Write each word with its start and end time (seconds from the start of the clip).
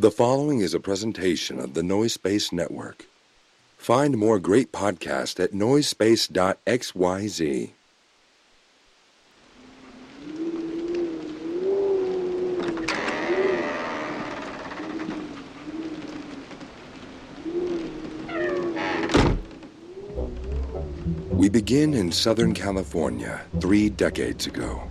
The 0.00 0.10
following 0.10 0.60
is 0.60 0.72
a 0.72 0.80
presentation 0.80 1.60
of 1.60 1.74
the 1.74 1.82
Noise 1.82 2.14
Space 2.14 2.52
Network. 2.52 3.04
Find 3.76 4.16
more 4.16 4.38
great 4.38 4.72
podcasts 4.72 5.38
at 5.38 5.52
noisespace.xyz. 5.52 7.70
We 21.28 21.50
begin 21.50 21.92
in 21.92 22.10
Southern 22.10 22.54
California 22.54 23.42
three 23.60 23.90
decades 23.90 24.46
ago. 24.46 24.90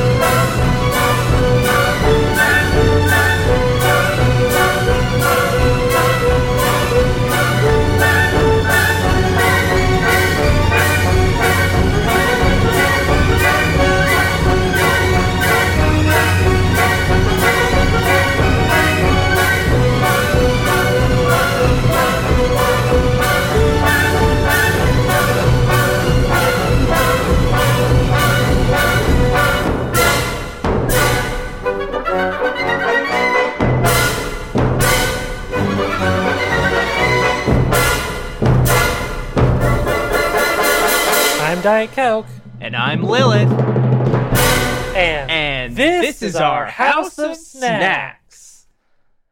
Diet 41.81 41.95
Coke, 41.95 42.27
And 42.59 42.75
I'm 42.75 43.01
Lilith. 43.01 43.49
and, 44.95 45.31
And 45.31 45.75
this, 45.75 46.21
is 46.21 46.35
our 46.35 46.67
House 46.67 47.17
of 47.17 47.35
Snacks. 47.35 48.67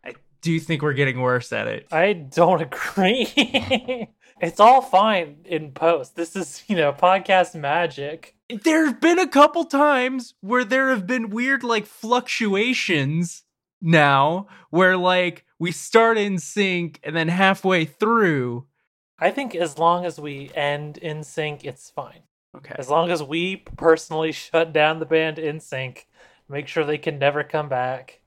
I 0.04 0.16
do 0.42 0.60
think 0.60 0.82
we're 0.82 0.94
getting 0.94 1.22
worse 1.22 1.54
at 1.54 1.68
it. 1.68 1.86
I 1.92 2.14
don't 2.14 2.60
agree. 2.60 3.28
it's 4.42 4.60
all 4.60 4.82
fine 4.82 5.42
in 5.46 5.74
post. 5.74 6.16
This 6.16 6.36
is, 6.36 6.64
you 6.68 6.76
know, 6.76 6.92
podcast 6.92 7.54
magic. 7.54 8.36
There 8.50 8.84
have 8.88 9.00
been 9.00 9.20
a 9.20 9.28
couple 9.28 9.66
times 9.66 10.34
where 10.42 10.64
there 10.64 10.90
have 10.90 11.06
been 11.06 11.30
weird, 11.30 11.64
like, 11.64 11.86
fluctuations 11.86 13.44
now 13.80 14.48
where, 14.72 14.98
like, 14.98 15.46
we 15.60 15.72
start 15.72 16.18
in 16.18 16.40
sync 16.40 17.00
and 17.04 17.16
then 17.16 17.28
halfway 17.28 17.86
through. 17.86 18.66
I 19.20 19.30
think 19.30 19.54
as 19.54 19.78
long 19.78 20.04
as 20.04 20.20
we 20.20 20.50
end 20.56 20.98
in 20.98 21.24
sync, 21.24 21.64
it's 21.64 21.92
fine. 21.92 22.22
Okay. 22.56 22.76
As 22.78 22.90
long 22.90 23.12
as 23.12 23.22
we 23.22 23.58
personally 23.58 24.32
shut 24.32 24.74
down 24.74 25.00
the 25.00 25.06
band 25.06 25.38
in 25.40 25.60
sync, 25.60 26.08
make 26.48 26.68
sure 26.68 26.84
they 26.84 26.98
can 26.98 27.20
never 27.20 27.44
come 27.44 27.70
back, 27.70 28.22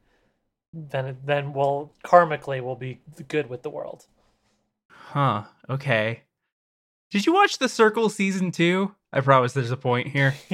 then 0.72 1.18
then 1.24 1.52
we'll 1.52 1.92
karmically 2.04 2.62
we'll 2.62 2.76
be 2.76 3.00
good 3.28 3.48
with 3.48 3.62
the 3.62 3.70
world. 3.70 4.06
Huh. 4.88 5.44
Okay. 5.68 6.22
Did 7.10 7.26
you 7.26 7.34
watch 7.34 7.58
The 7.58 7.68
Circle 7.68 8.08
season 8.08 8.52
two? 8.52 8.94
I 9.12 9.20
promise 9.20 9.52
there's 9.52 9.70
a 9.70 9.76
point 9.76 10.08
here. 10.08 10.34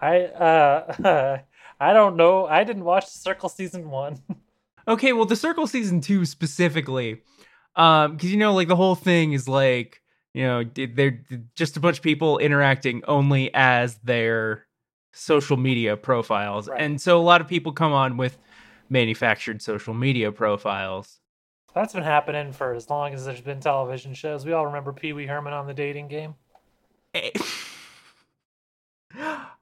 I 0.00 0.24
uh 0.24 1.38
I 1.80 1.92
don't 1.92 2.16
know. 2.16 2.46
I 2.46 2.64
didn't 2.64 2.84
watch 2.84 3.06
The 3.12 3.18
Circle 3.18 3.48
season 3.48 3.90
one. 3.90 4.22
Okay, 4.86 5.14
well, 5.14 5.24
The 5.24 5.34
Circle 5.34 5.66
season 5.66 6.02
two 6.02 6.26
specifically, 6.26 7.22
um, 7.74 8.12
because 8.12 8.30
you 8.30 8.36
know, 8.36 8.52
like 8.52 8.68
the 8.68 8.76
whole 8.76 8.94
thing 8.94 9.32
is 9.32 9.48
like, 9.48 10.02
you 10.34 10.42
know, 10.42 10.64
they're 10.74 11.20
just 11.54 11.76
a 11.76 11.80
bunch 11.80 11.98
of 11.98 12.02
people 12.02 12.38
interacting 12.38 13.02
only 13.06 13.50
as 13.54 13.96
their 13.98 14.66
social 15.12 15.56
media 15.56 15.96
profiles, 15.96 16.68
Right. 16.68 16.80
and 16.80 17.00
so 17.00 17.18
a 17.18 17.22
lot 17.22 17.40
of 17.40 17.46
people 17.48 17.72
come 17.72 17.92
on 17.92 18.16
with 18.16 18.36
manufactured 18.90 19.62
social 19.62 19.94
media 19.94 20.32
profiles. 20.32 21.20
That's 21.72 21.92
been 21.92 22.02
happening 22.02 22.52
for 22.52 22.74
as 22.74 22.90
long 22.90 23.14
as 23.14 23.24
there's 23.24 23.40
been 23.40 23.60
television 23.60 24.12
shows. 24.14 24.44
We 24.44 24.52
all 24.52 24.66
remember 24.66 24.92
Pee 24.92 25.12
Wee 25.12 25.26
Herman 25.26 25.52
on 25.52 25.66
the 25.66 25.74
dating 25.74 26.08
game. 26.08 26.34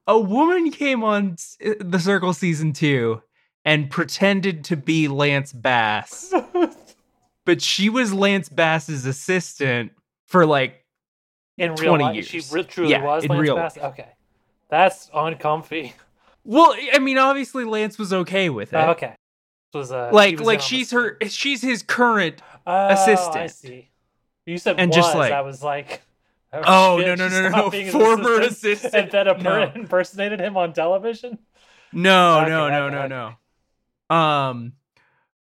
A 0.07 0.19
woman 0.19 0.71
came 0.71 1.05
on 1.05 1.37
The 1.61 1.99
Circle 1.99 2.33
season 2.33 2.73
two 2.73 3.23
and 3.65 3.91
pretended 3.91 4.65
to 4.65 4.77
be 4.77 5.07
Lance 5.09 5.53
Bass. 5.53 6.33
but 7.47 7.63
she 7.63 7.89
was 7.89 8.13
Lance 8.13 8.49
Bass's 8.49 9.07
assistant 9.07 9.93
for 10.33 10.45
like 10.47 10.85
In 11.59 11.75
real 11.77 11.97
20 11.97 12.05
life, 12.05 12.27
she 12.27 12.39
years. 12.39 12.53
re- 12.53 12.65
truly 12.65 12.91
Yeah, 12.91 13.05
was 13.05 13.25
in 13.25 13.31
Lance 13.31 13.41
real 13.43 13.55
Bass. 13.57 13.79
Okay, 13.79 14.09
that's 14.69 15.11
uncomfy. 15.15 15.95
well 16.45 16.75
i 16.93 16.99
mean 16.99 17.19
obviously 17.19 17.63
lance 17.65 17.97
was 18.01 18.13
okay 18.13 18.51
with 18.51 18.73
it 18.73 18.77
Oh, 18.77 18.91
okay, 18.91 19.15
was 19.73 19.93
uh, 19.93 20.11
like 20.13 20.39
was 20.39 20.47
like 20.47 20.61
she's 20.61 20.91
her 20.91 21.17
she's 21.29 21.63
his 21.63 21.83
current 21.85 22.43
Oh, 22.67 22.73
I 22.73 22.93
assistant. 22.95 23.51
see. 23.53 23.91
You 24.47 24.59
said 24.59 24.77
And 24.81 24.89
was. 24.91 24.97
just 24.97 25.15
like- 25.17 25.33
I 25.33 25.41
was 25.43 25.63
like, 25.63 26.03
Oh, 26.53 26.99
shit, 26.99 27.07
no, 27.07 27.15
no, 27.15 27.29
no, 27.29 27.49
no, 27.49 27.69
no, 27.71 27.91
former 27.91 28.41
assistant 28.41 28.53
assistant. 28.75 28.95
and 28.95 29.11
then 29.13 29.29
a 29.29 29.39
No. 29.39 29.73
impersonated 29.75 30.41
him 30.41 30.57
on 30.57 30.73
television. 30.73 31.39
no 31.93 32.41
Okay, 32.41 32.51
no 32.51 32.69
no 32.69 32.87
okay, 32.87 33.09
no 33.09 33.35
no 34.11 34.17
um 34.17 34.73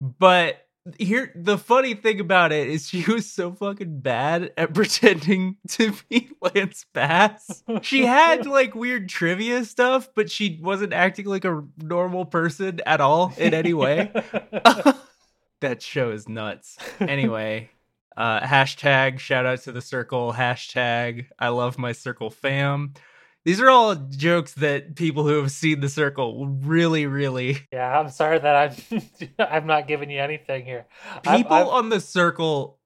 but 0.00 0.66
here 0.98 1.32
the 1.34 1.58
funny 1.58 1.94
thing 1.94 2.20
about 2.20 2.52
it 2.52 2.68
is 2.68 2.88
she 2.88 3.04
was 3.10 3.30
so 3.30 3.52
fucking 3.52 4.00
bad 4.00 4.52
at 4.56 4.74
pretending 4.74 5.56
to 5.68 5.92
be 6.08 6.30
lance 6.54 6.86
bass 6.92 7.62
she 7.82 8.04
had 8.04 8.46
like 8.46 8.74
weird 8.74 9.08
trivia 9.08 9.64
stuff 9.64 10.08
but 10.14 10.30
she 10.30 10.58
wasn't 10.62 10.92
acting 10.92 11.26
like 11.26 11.44
a 11.44 11.64
normal 11.78 12.24
person 12.24 12.80
at 12.86 13.00
all 13.00 13.32
in 13.36 13.54
any 13.54 13.74
way 13.74 14.12
that 15.60 15.82
show 15.82 16.10
is 16.10 16.28
nuts. 16.28 16.76
Anyway, 17.00 17.70
uh, 18.16 18.40
hashtag 18.40 19.18
shout 19.18 19.46
out 19.46 19.60
to 19.62 19.72
the 19.72 19.80
circle. 19.80 20.32
Hashtag 20.32 21.26
I 21.38 21.48
love 21.48 21.78
my 21.78 21.92
circle 21.92 22.30
fam. 22.30 22.94
These 23.48 23.62
are 23.62 23.70
all 23.70 23.94
jokes 23.94 24.52
that 24.56 24.94
people 24.94 25.26
who 25.26 25.40
have 25.40 25.50
seen 25.50 25.80
the 25.80 25.88
circle 25.88 26.46
really, 26.46 27.06
really. 27.06 27.56
yeah, 27.72 27.98
I'm 27.98 28.10
sorry 28.10 28.38
that 28.38 28.76
I'm 28.92 29.02
I'm 29.38 29.66
not 29.66 29.88
giving 29.88 30.10
you 30.10 30.20
anything 30.20 30.66
here. 30.66 30.84
People 31.22 31.54
I've- 31.54 31.70
on 31.70 31.88
the 31.88 31.98
circle 31.98 32.78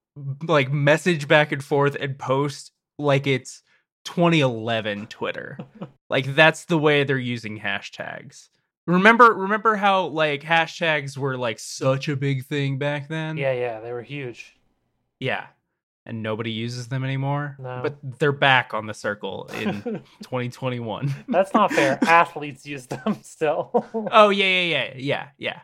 like 0.44 0.70
message 0.70 1.26
back 1.26 1.50
and 1.50 1.64
forth 1.64 1.96
and 1.98 2.16
post 2.16 2.70
like 2.96 3.26
it's 3.26 3.64
2011 4.04 5.08
Twitter. 5.08 5.58
like 6.08 6.32
that's 6.32 6.66
the 6.66 6.78
way 6.78 7.02
they're 7.02 7.18
using 7.18 7.58
hashtags. 7.58 8.48
Remember, 8.86 9.34
remember 9.34 9.74
how 9.74 10.04
like 10.04 10.42
hashtags 10.42 11.18
were 11.18 11.36
like 11.36 11.58
such 11.58 12.08
a 12.08 12.14
big 12.14 12.44
thing 12.44 12.78
back 12.78 13.08
then. 13.08 13.36
yeah, 13.36 13.52
yeah, 13.52 13.80
they 13.80 13.92
were 13.92 14.02
huge. 14.02 14.54
Yeah. 15.18 15.46
And 16.04 16.22
nobody 16.22 16.50
uses 16.50 16.88
them 16.88 17.04
anymore. 17.04 17.56
No. 17.60 17.80
But 17.82 17.96
they're 18.18 18.32
back 18.32 18.74
on 18.74 18.86
the 18.86 18.94
circle 18.94 19.48
in 19.54 19.82
2021. 20.22 21.14
That's 21.28 21.54
not 21.54 21.70
fair. 21.72 21.98
Athletes 22.06 22.66
use 22.66 22.86
them 22.86 23.18
still. 23.22 23.86
oh, 24.10 24.30
yeah, 24.30 24.44
yeah, 24.44 24.62
yeah, 24.62 24.94
yeah, 24.96 25.28
yeah. 25.38 25.60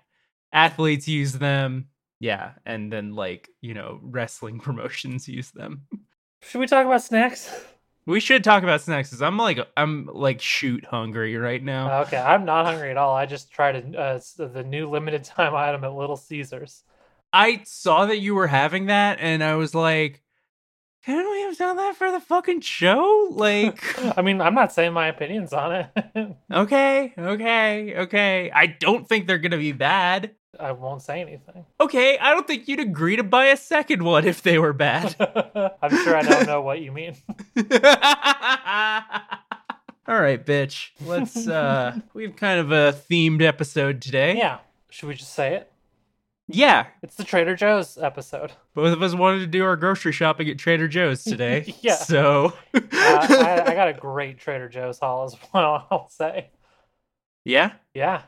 Athletes 0.52 1.08
use 1.08 1.32
them. 1.32 1.88
Yeah, 2.20 2.52
and 2.66 2.92
then 2.92 3.14
like 3.14 3.48
you 3.60 3.74
know 3.74 4.00
wrestling 4.02 4.58
promotions 4.58 5.28
use 5.28 5.50
them. 5.52 5.82
Should 6.42 6.58
we 6.58 6.66
talk 6.66 6.84
about 6.84 7.02
snacks? 7.02 7.48
We 8.06 8.20
should 8.20 8.42
talk 8.42 8.62
about 8.62 8.80
snacks. 8.80 9.10
Cause 9.10 9.22
I'm 9.22 9.36
like 9.36 9.58
I'm 9.76 10.08
like 10.12 10.40
shoot 10.40 10.84
hungry 10.84 11.36
right 11.36 11.62
now. 11.62 12.00
Okay, 12.02 12.16
I'm 12.16 12.44
not 12.44 12.66
hungry 12.66 12.90
at 12.90 12.96
all. 12.96 13.14
I 13.14 13.26
just 13.26 13.52
tried 13.52 13.94
a, 13.94 13.98
uh, 13.98 14.20
the 14.36 14.64
new 14.64 14.88
limited 14.88 15.24
time 15.24 15.54
item 15.54 15.84
at 15.84 15.94
Little 15.94 16.16
Caesars. 16.16 16.82
I 17.32 17.62
saw 17.64 18.06
that 18.06 18.18
you 18.18 18.34
were 18.34 18.46
having 18.46 18.86
that, 18.86 19.18
and 19.20 19.44
I 19.44 19.56
was 19.56 19.74
like, 19.74 20.22
"Couldn't 21.08 21.30
we 21.30 21.40
have 21.40 21.56
done 21.56 21.76
that 21.78 21.96
for 21.96 22.12
the 22.12 22.20
fucking 22.20 22.60
show?" 22.60 23.28
Like, 23.30 23.82
I 24.18 24.20
mean, 24.20 24.42
I'm 24.42 24.54
not 24.54 24.74
saying 24.74 24.92
my 24.92 25.06
opinions 25.06 25.54
on 25.54 25.74
it. 25.74 26.36
okay, 26.52 27.14
okay, 27.18 27.94
okay. 27.96 28.50
I 28.54 28.66
don't 28.66 29.08
think 29.08 29.26
they're 29.26 29.38
gonna 29.38 29.56
be 29.56 29.72
bad. 29.72 30.32
I 30.60 30.72
won't 30.72 31.00
say 31.00 31.22
anything. 31.22 31.64
Okay, 31.80 32.18
I 32.18 32.34
don't 32.34 32.46
think 32.46 32.68
you'd 32.68 32.80
agree 32.80 33.16
to 33.16 33.22
buy 33.22 33.46
a 33.46 33.56
second 33.56 34.02
one 34.02 34.26
if 34.26 34.42
they 34.42 34.58
were 34.58 34.74
bad. 34.74 35.16
I'm 35.80 35.96
sure 36.04 36.14
I 36.14 36.20
don't 36.20 36.46
know 36.46 36.60
what 36.60 36.82
you 36.82 36.92
mean. 36.92 37.16
All 40.06 40.20
right, 40.20 40.44
bitch. 40.44 40.90
Let's 41.06 41.48
uh 41.48 41.98
we 42.12 42.24
have 42.24 42.36
kind 42.36 42.60
of 42.60 42.70
a 42.70 42.92
themed 43.08 43.40
episode 43.40 44.02
today. 44.02 44.36
Yeah. 44.36 44.58
Should 44.90 45.08
we 45.08 45.14
just 45.14 45.32
say 45.32 45.54
it? 45.54 45.72
Yeah. 46.48 46.86
It's 47.02 47.14
the 47.16 47.24
Trader 47.24 47.54
Joe's 47.54 47.98
episode. 47.98 48.52
Both 48.74 48.92
of 48.94 49.02
us 49.02 49.14
wanted 49.14 49.40
to 49.40 49.46
do 49.46 49.64
our 49.64 49.76
grocery 49.76 50.12
shopping 50.12 50.48
at 50.48 50.58
Trader 50.58 50.88
Joe's 50.88 51.22
today. 51.24 51.74
Yeah. 51.82 51.96
So 51.96 52.54
Uh, 52.74 52.80
I, 52.92 53.62
I 53.66 53.74
got 53.74 53.88
a 53.88 53.92
great 54.00 54.38
Trader 54.38 54.68
Joe's 54.68 54.98
haul 54.98 55.24
as 55.24 55.36
well, 55.52 55.86
I'll 55.90 56.08
say. 56.08 56.48
Yeah. 57.44 57.72
Yeah. 57.94 58.22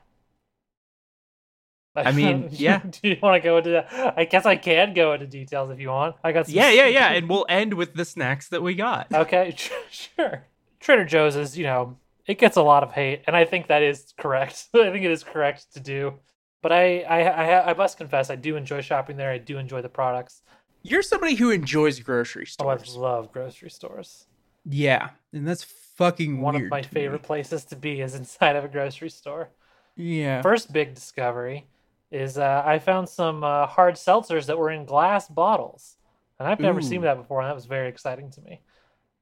I 1.97 2.13
mean, 2.13 2.49
yeah. 2.53 2.83
Do 3.03 3.09
you 3.09 3.17
want 3.21 3.43
to 3.43 3.47
go 3.47 3.59
into 3.59 3.71
that? 3.71 4.15
I 4.17 4.25
guess 4.25 4.47
I 4.47 4.57
can 4.57 4.95
go 4.95 5.13
into 5.13 5.27
details 5.27 5.71
if 5.71 5.81
you 5.81 5.89
want. 5.89 6.15
I 6.23 6.33
got 6.33 6.47
some 6.47 6.55
Yeah, 6.55 6.71
yeah, 6.71 6.87
yeah. 6.87 7.13
And 7.13 7.29
we'll 7.29 7.47
end 7.49 7.75
with 7.75 7.95
the 7.95 8.05
snacks 8.05 8.49
that 8.51 8.63
we 8.63 8.75
got. 8.75 9.09
Okay, 9.13 9.57
sure. 9.91 10.45
Trader 10.79 11.05
Joe's 11.05 11.37
is, 11.37 11.59
you 11.59 11.65
know, 11.65 11.97
it 12.27 12.39
gets 12.39 12.57
a 12.57 12.63
lot 12.63 12.85
of 12.85 12.93
hate, 12.93 13.23
and 13.27 13.35
I 13.35 13.45
think 13.45 13.67
that 13.67 13.83
is 13.83 14.15
correct. 14.17 14.69
I 14.75 14.91
think 14.93 15.05
it 15.05 15.11
is 15.11 15.25
correct 15.25 15.73
to 15.75 15.81
do. 15.81 16.15
But 16.63 16.73
I, 16.73 17.01
I, 17.03 17.21
I, 17.23 17.71
I 17.71 17.75
must 17.75 17.97
confess, 17.99 18.31
I 18.31 18.37
do 18.37 18.57
enjoy 18.57 18.81
shopping 18.83 19.17
there. 19.17 19.31
I 19.31 19.39
do 19.39 19.59
enjoy 19.59 19.83
the 19.83 19.89
products. 19.89 20.43
You're 20.83 21.03
somebody 21.03 21.35
who 21.37 21.51
enjoys 21.51 22.01
grocery 22.01 22.47
stores. 22.47 22.59
Oh, 22.61 22.69
I 22.69 22.77
love 22.99 23.33
grocery 23.33 23.71
stores. 23.71 24.29
yeah. 24.65 25.11
And 25.33 25.47
that's 25.47 25.65
fucking 25.65 26.39
One 26.39 26.57
of 26.57 26.71
my 26.71 26.83
to 26.83 26.95
me. 26.95 26.95
favorite 26.95 27.23
places 27.23 27.65
to 27.67 27.77
be 27.77 28.01
is 28.01 28.15
inside 28.15 28.57
of 28.57 28.65
a 28.65 28.69
grocery 28.69 29.11
store. 29.11 29.51
Yeah. 29.97 30.43
First 30.43 30.73
big 30.73 30.95
discovery 30.95 31.69
is 32.11 32.39
uh, 32.39 32.63
I 32.67 32.79
found 32.81 33.09
some 33.09 33.45
uh, 33.45 33.67
hard 33.67 33.97
seltzers 33.97 34.47
that 34.47 34.59
were 34.59 34.71
in 34.71 34.87
glass 34.87 35.29
bottles, 35.29 35.97
and 36.39 36.49
I've 36.49 36.61
never 36.61 36.81
seen 36.81 37.03
that 37.03 37.17
before, 37.19 37.41
and 37.41 37.49
that 37.49 37.55
was 37.57 37.67
very 37.67 37.89
exciting 37.89 38.31
to 38.33 38.43
me. 38.43 38.63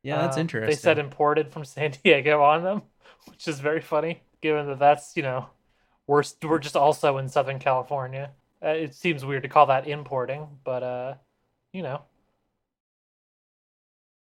yeah, 0.03 0.19
that's 0.19 0.37
Uh, 0.37 0.37
interesting. 0.37 0.67
They 0.67 0.77
said 0.77 0.99
imported 0.99 1.53
from 1.53 1.65
San 1.67 1.93
Diego 2.05 2.43
on 2.43 2.65
them, 2.65 2.83
which 3.27 3.49
is 3.49 3.61
very 3.61 3.81
funny, 3.83 4.23
given 4.43 4.67
that 4.69 4.79
that's 4.81 5.17
you 5.17 5.23
know 5.25 5.51
we're 6.09 6.25
we're 6.43 6.59
just 6.59 6.75
also 6.75 7.19
in 7.19 7.29
Southern 7.29 7.61
California. 7.61 8.31
Uh, 8.65 8.71
it 8.71 8.95
seems 8.95 9.25
weird 9.25 9.45
to 9.45 9.49
call 9.49 9.67
that 9.67 9.87
importing, 9.87 10.49
but 10.65 10.83
uh, 10.83 11.15
you 11.73 11.83
know, 11.83 12.03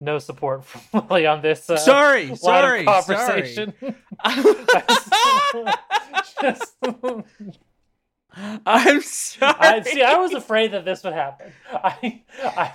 no 0.01 0.19
support 0.19 0.65
from 0.65 1.07
Lily 1.09 1.27
on 1.27 1.43
this. 1.43 1.71
Uh, 1.71 1.77
sorry, 1.77 2.35
sorry, 2.35 2.85
conversation. 2.85 3.75
sorry. 4.25 5.73
Just- 6.43 6.77
I'm 8.67 9.01
sorry. 9.03 9.55
I 9.59 9.83
see. 9.83 10.03
I 10.03 10.17
was 10.17 10.33
afraid 10.33 10.73
that 10.73 10.85
this 10.85 11.03
would 11.05 11.13
happen. 11.13 11.53
I 11.73 12.23
I, 12.43 12.73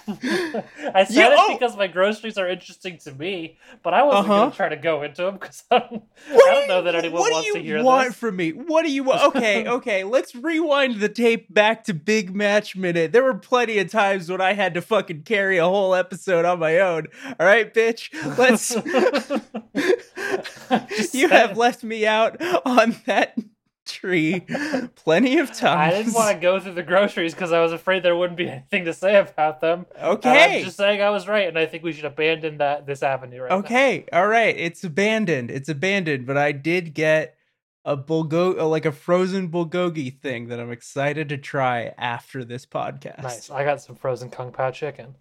I 0.94 1.04
said 1.06 1.16
You- 1.16 1.22
it 1.32 1.36
oh. 1.38 1.54
because 1.58 1.78
my 1.78 1.88
groceries 1.88 2.38
are 2.38 2.48
interesting 2.50 2.98
to 3.00 3.12
me, 3.14 3.58
but 3.82 3.94
I 3.94 4.04
wasn't 4.04 4.26
Uh-huh. 4.26 4.40
going 4.40 4.52
to 4.52 4.58
try 4.58 4.70
to 4.70 4.76
go 4.76 5.04
into 5.04 5.24
them 5.24 5.36
because 5.36 5.64
I 5.72 5.80
don't, 5.80 6.04
I 6.30 6.34
What 6.34 6.46
do 6.46 6.52
don't 6.60 6.68
know 6.68 6.78
you- 6.80 6.84
that 6.86 6.96
anyone 6.96 7.22
what 7.22 7.32
wants 7.32 7.48
do 7.48 7.54
to 7.54 7.62
you 7.62 7.84
want 7.84 8.16
from 8.16 8.36
me? 8.36 8.52
What 8.52 8.84
do 8.84 8.92
you 8.92 9.04
want? 9.04 9.24
Okay, 9.36 9.68
okay. 9.78 10.04
Let's 10.04 10.36
rewind 10.36 11.00
the 11.00 11.10
tape 11.10 11.54
back 11.54 11.84
to 11.86 11.94
Big 11.94 12.36
Match 12.36 12.76
Minute. 12.76 13.12
There 13.12 13.24
were 13.24 13.34
plenty 13.36 13.78
of 13.80 13.90
times 13.90 14.30
when 14.30 14.42
I 14.42 14.54
had 14.54 14.74
to 14.74 14.82
fucking 14.82 15.24
carry 15.24 15.58
a 15.58 15.66
whole 15.66 15.96
episode 15.96 16.46
on 16.46 16.60
my 16.60 16.80
own. 16.80 17.08
All 17.40 17.46
right, 17.46 17.74
bitch. 17.74 18.10
Let's. 18.38 18.76
You 21.14 21.30
have 21.30 21.58
left 21.58 21.84
me 21.84 22.06
out 22.06 22.42
on 22.66 22.96
that 23.06 23.38
tree 24.04 24.42
plenty 24.96 25.40
of 25.40 25.54
times. 25.54 25.94
I 25.94 25.98
didn't 25.98 26.14
want 26.14 26.36
to 26.36 26.42
go 26.42 26.60
through 26.60 26.74
the 26.74 26.84
groceries 26.84 27.34
because 27.34 27.54
I 27.54 27.62
was 27.62 27.72
afraid 27.72 28.04
there 28.04 28.16
wouldn't 28.16 28.38
be 28.38 28.50
anything 28.50 28.86
to 28.86 28.94
say 28.94 29.16
about 29.16 29.62
them. 29.62 29.86
Okay. 30.02 30.60
I'm 30.60 30.66
just 30.66 30.78
saying 30.78 31.02
I 31.02 31.10
was 31.10 31.28
right, 31.28 31.48
and 31.48 31.58
I 31.58 31.66
think 31.66 31.84
we 31.84 31.94
should 31.94 32.06
abandon 32.06 32.58
that 32.58 32.86
this 32.86 33.02
avenue 33.02 33.42
right 33.42 33.50
now. 33.50 33.58
Okay, 33.58 34.06
all 34.12 34.28
right. 34.28 34.56
It's 34.58 34.84
abandoned. 34.84 35.52
It's 35.52 35.70
abandoned. 35.70 36.26
But 36.26 36.38
I 36.38 36.52
did 36.52 36.94
get 36.94 37.38
a 37.86 37.96
bulgo, 37.96 38.60
uh, 38.60 38.68
like 38.68 38.86
a 38.86 38.92
frozen 38.92 39.50
bulgogi 39.50 40.20
thing 40.20 40.48
that 40.48 40.60
I'm 40.60 40.72
excited 40.72 41.30
to 41.30 41.38
try 41.38 41.94
after 41.98 42.44
this 42.44 42.66
podcast. 42.66 43.24
Nice. 43.24 43.50
I 43.50 43.64
got 43.64 43.82
some 43.82 43.96
frozen 43.96 44.30
kung 44.30 44.52
pao 44.52 44.72
chicken. 44.72 45.16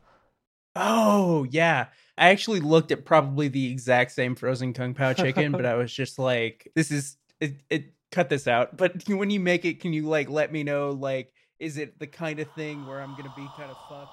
Oh 0.74 1.46
yeah, 1.50 1.86
I 2.18 2.30
actually 2.30 2.60
looked 2.60 2.90
at 2.90 3.04
probably 3.04 3.46
the 3.46 3.70
exact 3.70 4.10
same 4.10 4.34
frozen 4.34 4.72
kung 4.72 4.94
pao 4.94 5.12
chicken, 5.12 5.52
but 5.52 5.66
I 5.66 5.74
was 5.76 5.92
just 5.92 6.18
like, 6.18 6.70
this 6.74 6.90
is 6.90 7.16
it. 7.40 7.62
it 7.70 7.92
cut 8.12 8.28
this 8.28 8.46
out. 8.46 8.76
But 8.76 9.02
when 9.08 9.30
you 9.30 9.40
make 9.40 9.64
it, 9.64 9.80
can 9.80 9.92
you 9.92 10.02
like 10.02 10.30
let 10.30 10.52
me 10.52 10.62
know 10.62 10.92
like, 10.92 11.32
is 11.58 11.78
it 11.78 11.98
the 11.98 12.06
kind 12.06 12.38
of 12.38 12.48
thing 12.52 12.86
where 12.86 13.00
I'm 13.00 13.16
gonna 13.16 13.32
be 13.36 13.48
kind 13.56 13.70
of 13.70 13.76
fucked? 13.88 14.10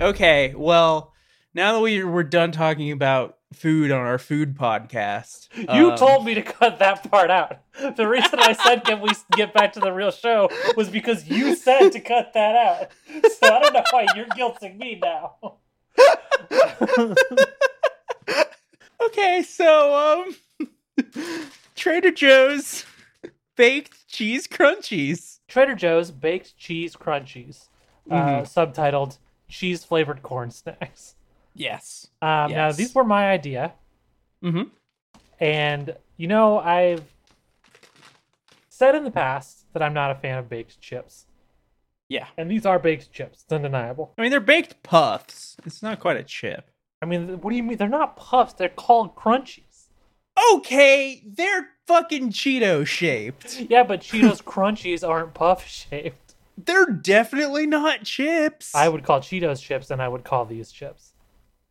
Okay, 0.00 0.54
well, 0.56 1.12
now 1.54 1.72
that 1.72 1.80
we 1.80 2.04
we're 2.04 2.22
done 2.22 2.52
talking 2.52 2.92
about 2.92 3.36
food 3.52 3.90
on 3.90 4.00
our 4.00 4.18
food 4.18 4.56
podcast, 4.56 5.48
You 5.56 5.92
um, 5.92 5.98
told 5.98 6.24
me 6.24 6.34
to 6.34 6.42
cut 6.42 6.78
that 6.78 7.10
part 7.10 7.30
out. 7.30 7.60
The 7.96 8.06
reason 8.06 8.38
I 8.38 8.52
said 8.52 8.84
can 8.84 9.00
we 9.00 9.08
get 9.36 9.54
back 9.54 9.72
to 9.72 9.80
the 9.80 9.92
real 9.92 10.10
show 10.10 10.50
was 10.76 10.88
because 10.90 11.28
you 11.28 11.56
said 11.56 11.90
to 11.90 12.00
cut 12.00 12.32
that 12.34 12.54
out. 12.54 12.90
So 13.38 13.54
I 13.54 13.60
don't 13.60 13.72
know 13.72 13.82
why 13.90 14.06
you're 14.14 14.26
guilting 14.26 14.76
me 14.78 15.00
now. 15.02 15.56
Okay, 19.00 19.42
so 19.42 19.94
um 19.94 20.36
Trader 21.76 22.10
Joe's 22.10 22.84
baked 23.56 24.08
cheese 24.08 24.46
crunchies. 24.46 25.38
Trader 25.48 25.74
Joe's 25.74 26.10
baked 26.10 26.56
cheese 26.56 26.94
crunchies, 26.96 27.68
uh, 28.10 28.14
Mhm. 28.14 28.42
subtitled 28.42 29.18
cheese 29.48 29.84
flavored 29.84 30.22
corn 30.22 30.50
snacks. 30.50 31.14
Yes. 31.54 32.08
Um, 32.22 32.52
Now 32.52 32.72
these 32.72 32.94
were 32.94 33.04
my 33.04 33.30
idea, 33.30 33.74
Mm-hmm. 34.42 34.68
and 35.40 35.96
you 36.16 36.26
know 36.28 36.58
I've 36.58 37.04
said 38.68 38.94
in 38.94 39.04
the 39.04 39.10
past 39.10 39.66
that 39.72 39.82
I'm 39.82 39.94
not 39.94 40.10
a 40.10 40.14
fan 40.14 40.38
of 40.38 40.48
baked 40.48 40.80
chips, 40.80 41.26
Yeah. 42.08 42.28
and 42.36 42.50
these 42.50 42.64
are 42.66 42.78
baked 42.78 43.10
chips. 43.12 43.42
It's 43.42 43.52
undeniable. 43.52 44.14
I 44.18 44.22
mean 44.22 44.30
they're 44.30 44.40
baked 44.40 44.82
puffs. 44.82 45.56
It's 45.66 45.82
not 45.82 45.98
quite 46.00 46.16
a 46.16 46.22
chip. 46.24 46.70
I 47.02 47.06
mean, 47.06 47.40
what 47.40 47.50
do 47.50 47.56
you 47.56 47.62
mean? 47.62 47.76
They're 47.78 47.88
not 47.88 48.16
puffs. 48.16 48.52
They're 48.54 48.68
called 48.68 49.14
crunchies. 49.14 49.67
Okay, 50.54 51.22
they're 51.26 51.68
fucking 51.86 52.30
Cheeto 52.30 52.86
shaped. 52.86 53.60
Yeah, 53.68 53.82
but 53.82 54.00
Cheetos 54.00 54.42
crunchies 54.42 55.06
aren't 55.06 55.34
puff 55.34 55.66
shaped. 55.66 56.34
They're 56.56 56.86
definitely 56.86 57.66
not 57.66 58.04
chips. 58.04 58.74
I 58.74 58.88
would 58.88 59.04
call 59.04 59.20
Cheetos 59.20 59.62
chips, 59.62 59.90
and 59.90 60.02
I 60.02 60.08
would 60.08 60.24
call 60.24 60.44
these 60.44 60.72
chips. 60.72 61.12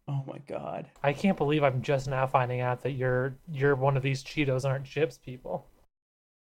Oh 0.07 0.23
my 0.25 0.37
god. 0.47 0.87
I 1.03 1.11
can't 1.11 1.37
believe 1.37 1.63
I'm 1.63 1.81
just 1.81 2.07
now 2.07 2.25
finding 2.27 2.61
out 2.61 2.83
that 2.83 2.91
you're 2.91 3.35
you're 3.51 3.75
one 3.75 3.97
of 3.97 4.03
these 4.03 4.23
Cheetos 4.23 4.63
aren't 4.63 4.85
chips 4.85 5.17
people. 5.17 5.67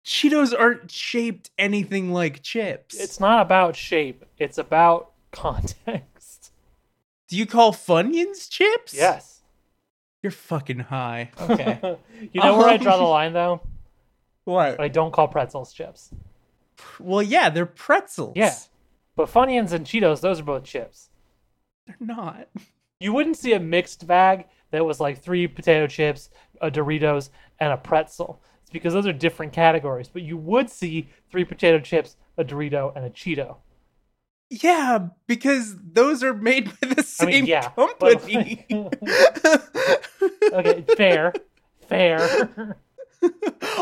Cheetos 0.04 0.58
aren't 0.58 0.90
shaped 0.90 1.50
anything 1.58 2.12
like 2.12 2.42
chips. 2.42 2.98
It's 2.98 3.18
not 3.18 3.40
about 3.42 3.76
shape. 3.76 4.24
It's 4.38 4.58
about 4.58 5.12
context. 5.32 6.52
Do 7.28 7.36
you 7.36 7.46
call 7.46 7.72
Funyuns 7.72 8.48
chips? 8.48 8.94
Yes. 8.94 9.37
You're 10.22 10.32
fucking 10.32 10.80
high. 10.80 11.30
Okay. 11.40 11.96
you 12.32 12.40
know 12.40 12.58
where 12.58 12.68
I 12.68 12.76
draw 12.76 12.96
the 12.96 13.04
um, 13.04 13.10
line 13.10 13.32
though? 13.32 13.60
what? 14.44 14.80
I 14.80 14.88
don't 14.88 15.12
call 15.12 15.28
pretzels 15.28 15.72
chips. 15.72 16.10
Well, 16.98 17.22
yeah, 17.22 17.50
they're 17.50 17.66
pretzels. 17.66 18.34
Yeah. 18.36 18.54
But 19.16 19.28
Funyuns 19.28 19.72
and 19.72 19.84
Cheetos, 19.84 20.20
those 20.20 20.40
are 20.40 20.44
both 20.44 20.64
chips. 20.64 21.10
They're 21.86 21.96
not. 22.00 22.48
You 23.00 23.12
wouldn't 23.12 23.36
see 23.36 23.52
a 23.52 23.60
mixed 23.60 24.08
bag 24.08 24.46
that 24.72 24.84
was 24.84 24.98
like 24.98 25.22
three 25.22 25.46
potato 25.46 25.86
chips, 25.86 26.30
a 26.60 26.68
Doritos, 26.68 27.30
and 27.60 27.72
a 27.72 27.76
pretzel. 27.76 28.42
It's 28.60 28.70
because 28.70 28.92
those 28.92 29.06
are 29.06 29.12
different 29.12 29.52
categories. 29.52 30.08
But 30.08 30.22
you 30.22 30.36
would 30.36 30.68
see 30.68 31.08
three 31.30 31.44
potato 31.44 31.78
chips, 31.78 32.16
a 32.36 32.44
Dorito, 32.44 32.92
and 32.96 33.04
a 33.04 33.10
Cheeto. 33.10 33.58
Yeah, 34.50 35.08
because 35.26 35.76
those 35.78 36.22
are 36.22 36.32
made 36.34 36.66
by 36.80 36.88
the 36.88 37.00
I 37.00 37.02
same 37.02 37.28
mean, 37.28 37.46
yeah. 37.46 37.68
company. 37.70 38.66
okay, 40.52 40.84
fair. 40.96 41.32
Fair. 41.88 42.76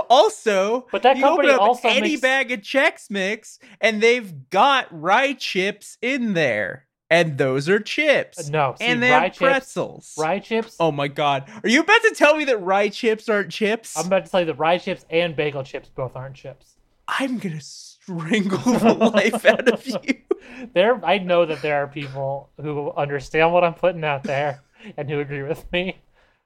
also, 0.08 0.86
But 0.90 1.02
that 1.02 1.16
you 1.16 1.24
open 1.24 1.36
company 1.46 1.52
up 1.54 1.60
also 1.60 1.88
any 1.88 2.00
makes- 2.10 2.20
bag 2.20 2.52
of 2.52 2.60
Chex 2.60 3.10
Mix, 3.10 3.58
and 3.80 4.02
they've 4.02 4.48
got 4.50 4.86
rye 4.90 5.34
chips 5.34 5.98
in 6.02 6.34
there, 6.34 6.86
and 7.10 7.36
those 7.38 7.68
are 7.68 7.78
chips. 7.80 8.48
No, 8.48 8.74
see, 8.78 8.86
and 8.86 9.02
they 9.02 9.10
rye 9.10 9.24
have 9.24 9.32
chips, 9.32 9.38
pretzels. 9.38 10.14
rye 10.18 10.38
chips. 10.38 10.76
Oh 10.80 10.90
my 10.92 11.08
god, 11.08 11.48
are 11.62 11.68
you 11.68 11.80
about 11.80 12.02
to 12.02 12.14
tell 12.14 12.36
me 12.36 12.44
that 12.46 12.58
rye 12.62 12.88
chips 12.88 13.28
aren't 13.28 13.50
chips? 13.50 13.96
I'm 13.98 14.06
about 14.06 14.24
to 14.24 14.30
tell 14.30 14.40
you 14.40 14.46
that 14.46 14.58
rye 14.58 14.78
chips 14.78 15.04
and 15.10 15.36
bagel 15.36 15.62
chips 15.64 15.88
both 15.94 16.16
aren't 16.16 16.34
chips. 16.36 16.76
I'm 17.08 17.38
gonna 17.38 17.60
strangle 17.60 18.58
the 18.58 18.94
life 18.94 19.44
out 19.44 19.68
of 19.68 19.86
you. 19.86 19.98
There, 20.72 21.04
I 21.04 21.18
know 21.18 21.44
that 21.44 21.60
there 21.60 21.82
are 21.82 21.86
people 21.86 22.50
who 22.60 22.92
understand 22.92 23.52
what 23.52 23.64
I'm 23.64 23.74
putting 23.74 24.04
out 24.04 24.22
there 24.22 24.62
and 24.96 25.10
who 25.10 25.20
agree 25.20 25.42
with 25.42 25.70
me. 25.70 25.98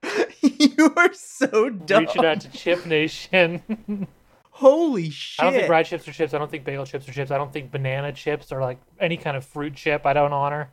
you 0.40 0.92
are 0.96 1.12
so 1.12 1.68
dumb. 1.68 2.06
Reaching 2.06 2.24
out 2.24 2.40
to 2.40 2.50
Chip 2.50 2.86
Nation. 2.86 4.08
Holy 4.50 5.10
shit! 5.10 5.42
I 5.42 5.50
don't 5.50 5.58
think 5.60 5.70
rye 5.70 5.82
chips 5.82 6.08
are 6.08 6.12
chips. 6.12 6.34
I 6.34 6.38
don't 6.38 6.50
think 6.50 6.64
bagel 6.64 6.86
chips 6.86 7.08
are 7.08 7.12
chips. 7.12 7.30
I 7.30 7.38
don't 7.38 7.52
think 7.52 7.70
banana 7.70 8.12
chips 8.12 8.50
or 8.50 8.60
like 8.60 8.80
any 8.98 9.16
kind 9.16 9.36
of 9.36 9.44
fruit 9.44 9.74
chip. 9.74 10.04
I 10.06 10.12
don't 10.12 10.32
honor. 10.32 10.72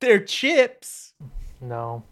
They're 0.00 0.24
chips. 0.24 1.12
No. 1.60 2.04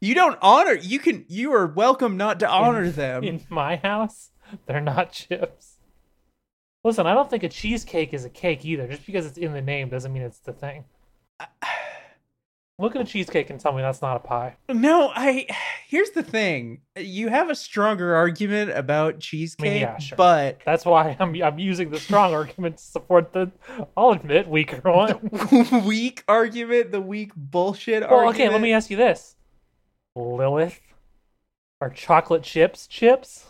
You 0.00 0.14
don't 0.14 0.38
honor. 0.40 0.74
You 0.74 0.98
can. 0.98 1.24
You 1.28 1.52
are 1.54 1.66
welcome 1.66 2.16
not 2.16 2.40
to 2.40 2.48
honor 2.48 2.88
them. 2.90 3.24
In 3.24 3.42
my 3.48 3.76
house, 3.76 4.30
they're 4.66 4.80
not 4.80 5.12
chips. 5.12 5.73
Listen, 6.84 7.06
I 7.06 7.14
don't 7.14 7.30
think 7.30 7.42
a 7.42 7.48
cheesecake 7.48 8.12
is 8.12 8.24
a 8.24 8.30
cake 8.30 8.64
either. 8.64 8.86
Just 8.86 9.06
because 9.06 9.24
it's 9.26 9.38
in 9.38 9.52
the 9.52 9.62
name 9.62 9.88
doesn't 9.88 10.12
mean 10.12 10.22
it's 10.22 10.38
the 10.38 10.52
thing. 10.52 10.84
Look 12.78 12.96
at 12.96 13.00
a 13.02 13.04
cheesecake 13.04 13.50
and 13.50 13.60
tell 13.60 13.72
me 13.72 13.82
that's 13.82 14.02
not 14.02 14.16
a 14.16 14.20
pie. 14.20 14.56
No, 14.68 15.10
I. 15.14 15.46
Here's 15.86 16.10
the 16.10 16.24
thing. 16.24 16.80
You 16.96 17.28
have 17.28 17.48
a 17.48 17.54
stronger 17.54 18.16
argument 18.16 18.72
about 18.72 19.20
cheesecake, 19.20 19.80
yeah, 19.80 19.96
sure. 19.98 20.16
but 20.16 20.58
That's 20.66 20.84
why 20.84 21.16
I'm 21.20 21.40
I'm 21.40 21.58
using 21.58 21.90
the 21.90 22.00
strong 22.00 22.34
argument 22.34 22.78
to 22.78 22.82
support 22.82 23.32
the 23.32 23.52
I'll 23.96 24.10
admit 24.10 24.48
weaker 24.48 24.80
one. 24.90 25.84
weak 25.86 26.24
argument, 26.26 26.90
the 26.90 27.00
weak 27.00 27.30
bullshit 27.36 28.02
well, 28.02 28.10
argument. 28.26 28.34
okay, 28.34 28.48
let 28.50 28.60
me 28.60 28.72
ask 28.72 28.90
you 28.90 28.96
this. 28.96 29.36
Lilith 30.16 30.80
are 31.80 31.90
chocolate 31.90 32.42
chips 32.42 32.88
chips? 32.88 33.46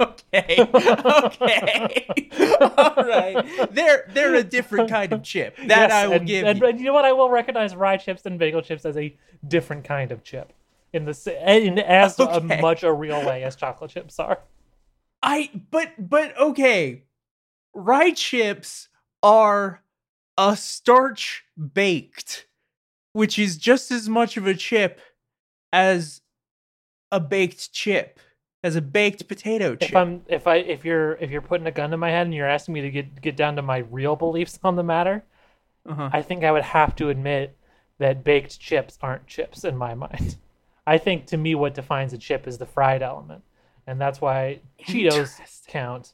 Okay. 0.00 0.56
Okay. 0.60 2.28
All 2.60 2.94
right. 3.04 3.74
They're 3.74 4.08
they're 4.12 4.34
a 4.36 4.44
different 4.44 4.88
kind 4.88 5.12
of 5.12 5.22
chip. 5.22 5.56
That 5.56 5.68
Yes, 5.68 5.92
I 5.92 6.06
will 6.06 6.14
and, 6.14 6.26
give 6.26 6.46
and, 6.46 6.58
you. 6.58 6.66
and 6.66 6.78
you 6.78 6.86
know 6.86 6.92
what? 6.92 7.04
I 7.04 7.12
will 7.12 7.30
recognize 7.30 7.74
rye 7.74 7.96
chips 7.96 8.24
and 8.26 8.38
bagel 8.38 8.62
chips 8.62 8.84
as 8.84 8.96
a 8.96 9.14
different 9.46 9.84
kind 9.84 10.12
of 10.12 10.22
chip, 10.24 10.52
in 10.92 11.04
the 11.04 11.36
in 11.46 11.78
as 11.78 12.18
a 12.18 12.40
much 12.40 12.82
a 12.82 12.92
real 12.92 13.24
way 13.26 13.42
as 13.44 13.56
chocolate 13.56 13.90
chips 13.90 14.18
are. 14.18 14.40
I 15.22 15.50
but 15.70 15.92
but 15.98 16.36
okay. 16.38 17.04
Rye 17.74 18.12
chips 18.12 18.88
are 19.22 19.82
a 20.38 20.56
starch 20.56 21.44
baked, 21.74 22.46
which 23.12 23.38
is 23.38 23.56
just 23.58 23.90
as 23.90 24.08
much 24.08 24.36
of 24.36 24.46
a 24.46 24.54
chip 24.54 25.00
as 25.72 26.22
a 27.12 27.20
baked 27.20 27.72
chip, 27.72 28.18
as 28.62 28.76
a 28.76 28.82
baked 28.82 29.26
potato 29.28 29.74
chip. 29.74 29.90
If 29.90 29.96
I'm 29.96 30.22
if 30.28 30.46
I 30.46 30.56
if 30.56 30.84
you're 30.84 31.12
if 31.14 31.30
you're 31.30 31.40
putting 31.40 31.66
a 31.66 31.70
gun 31.70 31.90
to 31.90 31.96
my 31.96 32.10
head 32.10 32.26
and 32.26 32.34
you're 32.34 32.48
asking 32.48 32.74
me 32.74 32.82
to 32.82 32.90
get 32.90 33.20
get 33.20 33.36
down 33.36 33.56
to 33.56 33.62
my 33.62 33.78
real 33.78 34.16
beliefs 34.16 34.58
on 34.62 34.76
the 34.76 34.82
matter, 34.82 35.24
uh-huh. 35.88 36.10
I 36.12 36.22
think 36.22 36.44
I 36.44 36.52
would 36.52 36.62
have 36.62 36.94
to 36.96 37.08
admit 37.08 37.56
that 37.98 38.24
baked 38.24 38.58
chips 38.60 38.98
aren't 39.02 39.26
chips 39.26 39.64
in 39.64 39.76
my 39.76 39.94
mind. 40.06 40.36
I 40.86 40.98
think 40.98 41.26
to 41.26 41.36
me 41.36 41.54
what 41.54 41.74
defines 41.74 42.12
a 42.12 42.18
chip 42.18 42.46
is 42.46 42.58
the 42.58 42.66
fried 42.66 43.02
element, 43.02 43.42
and 43.86 44.00
that's 44.00 44.20
why 44.20 44.60
Cheetos 44.82 45.66
count. 45.66 46.12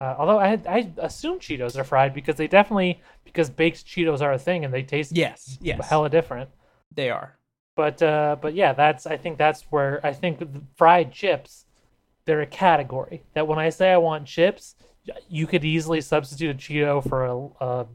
Uh, 0.00 0.14
although 0.18 0.38
I 0.38 0.60
I 0.68 0.92
assume 0.98 1.38
Cheetos 1.38 1.78
are 1.78 1.84
fried 1.84 2.14
because 2.14 2.36
they 2.36 2.46
definitely 2.48 3.00
because 3.24 3.48
baked 3.50 3.86
Cheetos 3.86 4.20
are 4.20 4.32
a 4.32 4.38
thing 4.38 4.64
and 4.64 4.72
they 4.72 4.82
taste 4.82 5.12
Yes, 5.16 5.58
yes. 5.60 5.88
hella 5.88 6.08
different. 6.10 6.50
they 6.94 7.10
are. 7.10 7.36
But 7.76 8.02
uh, 8.02 8.36
but 8.40 8.54
yeah, 8.54 8.72
that's 8.72 9.06
I 9.06 9.16
think 9.16 9.38
that's 9.38 9.62
where 9.70 10.00
I 10.04 10.12
think 10.12 10.40
fried 10.76 11.12
chips, 11.12 11.64
they're 12.24 12.40
a 12.40 12.46
category 12.46 13.24
that 13.34 13.46
when 13.46 13.58
I 13.58 13.70
say 13.70 13.92
I 13.92 13.96
want 13.96 14.26
chips, 14.26 14.76
you 15.28 15.46
could 15.46 15.64
easily 15.64 16.00
substitute 16.00 16.54
a 16.54 16.58
Cheeto 16.58 17.06
for 17.08 17.24
a. 17.24 17.64
a 17.64 17.86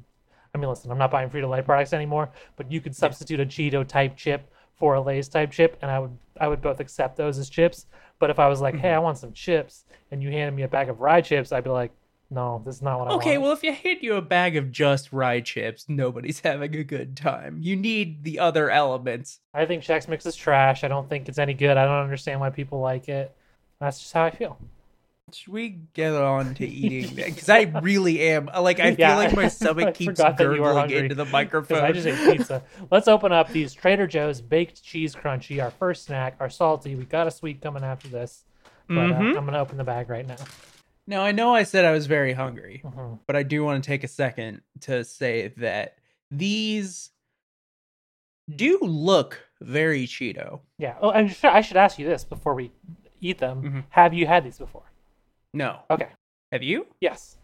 I 0.53 0.57
mean, 0.57 0.69
listen, 0.69 0.91
I'm 0.91 0.97
not 0.97 1.11
buying 1.11 1.29
Frito 1.29 1.47
Lay 1.49 1.61
products 1.61 1.93
anymore, 1.93 2.31
but 2.57 2.71
you 2.71 2.81
could 2.81 2.95
substitute 2.95 3.39
a 3.39 3.45
Cheeto 3.45 3.87
type 3.87 4.17
chip 4.17 4.51
for 4.75 4.95
a 4.95 5.01
Lay's 5.01 5.29
type 5.29 5.51
chip, 5.51 5.77
and 5.81 5.91
I 5.91 5.99
would 5.99 6.17
I 6.39 6.47
would 6.47 6.61
both 6.61 6.79
accept 6.79 7.17
those 7.17 7.37
as 7.37 7.49
chips. 7.49 7.85
But 8.17 8.29
if 8.29 8.39
I 8.39 8.47
was 8.47 8.59
like, 8.59 8.75
hey, 8.75 8.91
I 8.91 8.99
want 8.99 9.17
some 9.17 9.31
chips, 9.31 9.85
and 10.11 10.21
you 10.21 10.29
handed 10.29 10.55
me 10.55 10.63
a 10.63 10.67
bag 10.67 10.89
of 10.89 10.99
rye 10.99 11.21
chips, 11.21 11.51
I'd 11.51 11.63
be 11.63 11.69
like, 11.69 11.91
no, 12.31 12.61
this 12.65 12.75
is 12.75 12.81
not 12.81 12.99
what 12.99 13.07
I 13.07 13.11
want. 13.11 13.21
Okay, 13.23 13.37
well, 13.37 13.51
if 13.51 13.63
you 13.63 13.73
hand 13.73 13.99
you 14.01 14.15
a 14.15 14.21
bag 14.21 14.55
of 14.55 14.71
just 14.71 15.11
rye 15.11 15.41
chips, 15.41 15.85
nobody's 15.87 16.39
having 16.43 16.75
a 16.75 16.83
good 16.83 17.17
time. 17.17 17.57
You 17.61 17.75
need 17.75 18.23
the 18.23 18.39
other 18.39 18.69
elements. 18.69 19.39
I 19.53 19.65
think 19.65 19.83
Chex 19.83 20.07
Mix 20.07 20.25
is 20.25 20.35
trash. 20.35 20.83
I 20.83 20.87
don't 20.87 21.09
think 21.09 21.27
it's 21.27 21.39
any 21.39 21.53
good. 21.53 21.77
I 21.77 21.85
don't 21.85 22.03
understand 22.03 22.39
why 22.39 22.49
people 22.51 22.79
like 22.79 23.09
it. 23.09 23.35
That's 23.79 23.99
just 23.99 24.13
how 24.13 24.25
I 24.25 24.31
feel. 24.31 24.57
Should 25.31 25.53
we 25.53 25.79
get 25.93 26.13
on 26.13 26.55
to 26.55 26.65
eating? 26.67 27.15
Because 27.15 27.49
I 27.49 27.61
really 27.81 28.19
am. 28.29 28.47
Like, 28.47 28.79
I 28.79 28.95
feel 28.95 29.15
like 29.15 29.35
my 29.35 29.47
stomach 29.49 29.93
keeps 29.95 30.19
forgot 30.19 30.37
that 30.37 30.43
you 30.43 30.61
were 30.61 30.73
gurgling 30.73 30.91
into 31.03 31.15
the 31.15 31.25
microphone. 31.25 31.83
I 31.83 31.91
just 31.91 32.07
ate 32.07 32.37
pizza. 32.37 32.63
Let's 32.91 33.07
open 33.07 33.31
up 33.31 33.49
these 33.49 33.73
Trader 33.73 34.07
Joe's 34.07 34.41
baked 34.41 34.83
cheese 34.83 35.15
crunchy, 35.15 35.63
our 35.63 35.69
first 35.71 36.05
snack, 36.05 36.35
our 36.39 36.49
salty. 36.49 36.95
We 36.95 37.05
got 37.05 37.27
a 37.27 37.31
sweet 37.31 37.61
coming 37.61 37.83
after 37.83 38.07
this. 38.07 38.43
But 38.87 39.11
uh, 39.11 39.19
Mhm. 39.19 39.37
I'm 39.37 39.45
gonna 39.45 39.59
open 39.59 39.77
the 39.77 39.83
bag 39.83 40.09
right 40.09 40.27
now. 40.27 40.35
Now, 41.07 41.21
I 41.23 41.31
know 41.31 41.53
I 41.55 41.63
said 41.63 41.85
I 41.85 41.91
was 41.91 42.05
very 42.05 42.33
hungry, 42.33 42.81
Mhm. 42.85 43.19
but 43.25 43.35
I 43.35 43.43
do 43.43 43.63
want 43.63 43.83
to 43.83 43.87
take 43.87 44.03
a 44.03 44.07
second 44.07 44.61
to 44.81 45.03
say 45.03 45.47
that 45.57 45.95
these 46.29 47.09
do 48.55 48.79
look 48.81 49.39
very 49.61 50.05
Cheeto. 50.05 50.61
Yeah. 50.77 50.97
Oh, 51.01 51.09
and 51.11 51.31
sure, 51.31 51.49
I 51.51 51.61
should 51.61 51.77
ask 51.77 51.99
you 51.99 52.05
this 52.07 52.23
before 52.23 52.53
we 52.55 52.71
eat 53.21 53.37
them. 53.39 53.61
Mhm. 53.63 53.83
Have 53.89 54.13
you 54.13 54.27
had 54.27 54.43
these 54.43 54.57
before? 54.57 54.91
No. 55.53 55.79
Okay. 55.89 56.09
Have 56.51 56.63
you? 56.63 56.87
Yes. 57.01 57.37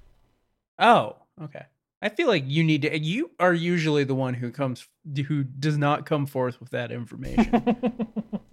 Oh, 0.80 1.16
okay. 1.42 1.66
I 2.02 2.10
feel 2.10 2.28
like 2.28 2.44
you 2.46 2.64
need 2.64 2.84
to. 2.84 2.98
You 3.00 3.32
are 3.40 3.54
usually 3.54 4.04
the 4.04 4.14
one 4.16 4.36
who 4.36 4.52
comes, 4.52 4.88
who 5.28 5.44
does 5.44 5.78
not 5.78 6.06
come 6.06 6.26
forth 6.28 6.60
with 6.60 6.70
that 6.70 6.92
information. 6.92 8.08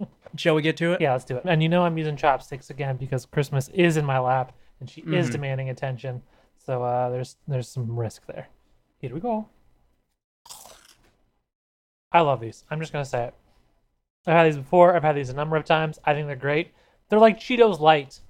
Shall 0.35 0.55
we 0.55 0.63
get 0.63 0.77
to 0.77 0.93
it? 0.93 1.01
yeah, 1.01 1.11
let's 1.11 1.25
do 1.25 1.37
it. 1.37 1.43
And 1.45 1.61
you 1.61 1.69
know 1.69 1.83
I'm 1.85 1.97
using 1.97 2.15
chopsticks 2.15 2.69
again 2.71 2.97
because 2.97 3.25
Christmas 3.27 3.67
is 3.69 3.97
in 3.97 4.05
my 4.05 4.17
lap 4.17 4.53
and 4.79 4.89
she 4.89 5.01
is 5.01 5.29
Mhm. 5.29 5.31
demanding 5.33 5.69
attention. 5.69 6.21
So 6.57 6.83
uh, 6.83 7.09
there's 7.09 7.37
there's 7.47 7.67
some 7.69 7.95
risk 7.97 8.25
there. 8.27 8.47
Here 8.99 9.13
we 9.13 9.19
go. 9.19 9.47
I 12.11 12.21
love 12.21 12.39
these. 12.41 12.63
I'm 12.69 12.79
just 12.79 12.91
gonna 12.93 13.05
say 13.05 13.25
it. 13.25 13.33
I've 14.27 14.33
had 14.35 14.45
these 14.47 14.57
before. 14.57 14.95
I've 14.95 15.03
had 15.03 15.15
these 15.15 15.29
a 15.29 15.33
number 15.33 15.55
of 15.57 15.65
times. 15.65 15.99
I 16.05 16.13
think 16.13 16.27
they're 16.27 16.35
great. 16.35 16.71
They're 17.09 17.19
like 17.19 17.39
Cheetos 17.39 17.79
light, 17.79 18.21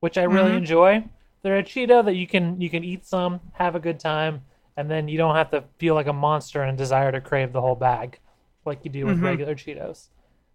which 0.00 0.18
I 0.18 0.24
really 0.24 0.52
Mhm. 0.52 0.58
enjoy. 0.58 1.04
They're 1.42 1.58
a 1.58 1.62
Cheeto 1.62 2.04
that 2.04 2.14
you 2.14 2.26
can 2.26 2.60
you 2.60 2.70
can 2.70 2.84
eat 2.84 3.04
some, 3.06 3.40
have 3.54 3.74
a 3.74 3.80
good 3.80 3.98
time, 3.98 4.44
and 4.76 4.90
then 4.90 5.08
you 5.08 5.18
don't 5.18 5.34
have 5.34 5.50
to 5.50 5.62
feel 5.78 5.94
like 5.94 6.06
a 6.06 6.12
monster 6.12 6.62
and 6.62 6.76
desire 6.78 7.10
to 7.12 7.20
crave 7.20 7.52
the 7.52 7.60
whole 7.60 7.74
bag, 7.74 8.18
like 8.64 8.84
you 8.84 8.90
do 8.90 9.06
with 9.06 9.18
Mhm. 9.18 9.22
regular 9.24 9.54
Cheetos. 9.54 10.08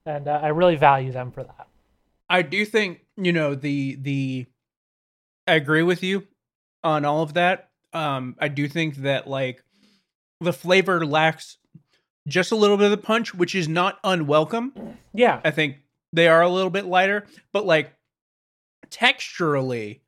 And 0.06 0.28
uh, 0.28 0.40
I 0.42 0.48
really 0.48 0.76
value 0.76 1.12
them 1.12 1.32
for 1.32 1.44
that. 1.44 1.68
I 2.30 2.42
do 2.44 2.64
think 2.66 3.06
you 3.18 3.34
know 3.34 3.56
the 3.56 3.96
the. 3.96 4.46
I 5.50 5.56
agree 5.56 5.84
with 5.84 6.04
you 6.04 6.28
on 6.84 7.06
all 7.06 7.22
of 7.24 7.34
that. 7.34 7.70
Um, 7.94 8.36
I 8.40 8.48
do 8.50 8.68
think 8.68 8.98
that 8.98 9.28
like 9.28 9.64
the 10.42 10.54
flavor 10.54 11.06
lacks 11.06 11.58
just 12.28 12.52
a 12.52 12.56
little 12.56 12.78
bit 12.78 12.86
of 12.86 12.92
the 12.92 12.98
punch, 12.98 13.34
which 13.34 13.56
is 13.56 13.68
not 13.68 14.00
unwelcome. 14.04 14.74
Yeah, 15.14 15.42
I 15.44 15.52
think 15.52 15.78
they 16.14 16.28
are 16.28 16.42
a 16.42 16.50
little 16.50 16.70
bit 16.70 16.86
lighter, 16.86 17.26
but 17.52 17.66
like 17.66 17.92
texturally, 18.90 20.00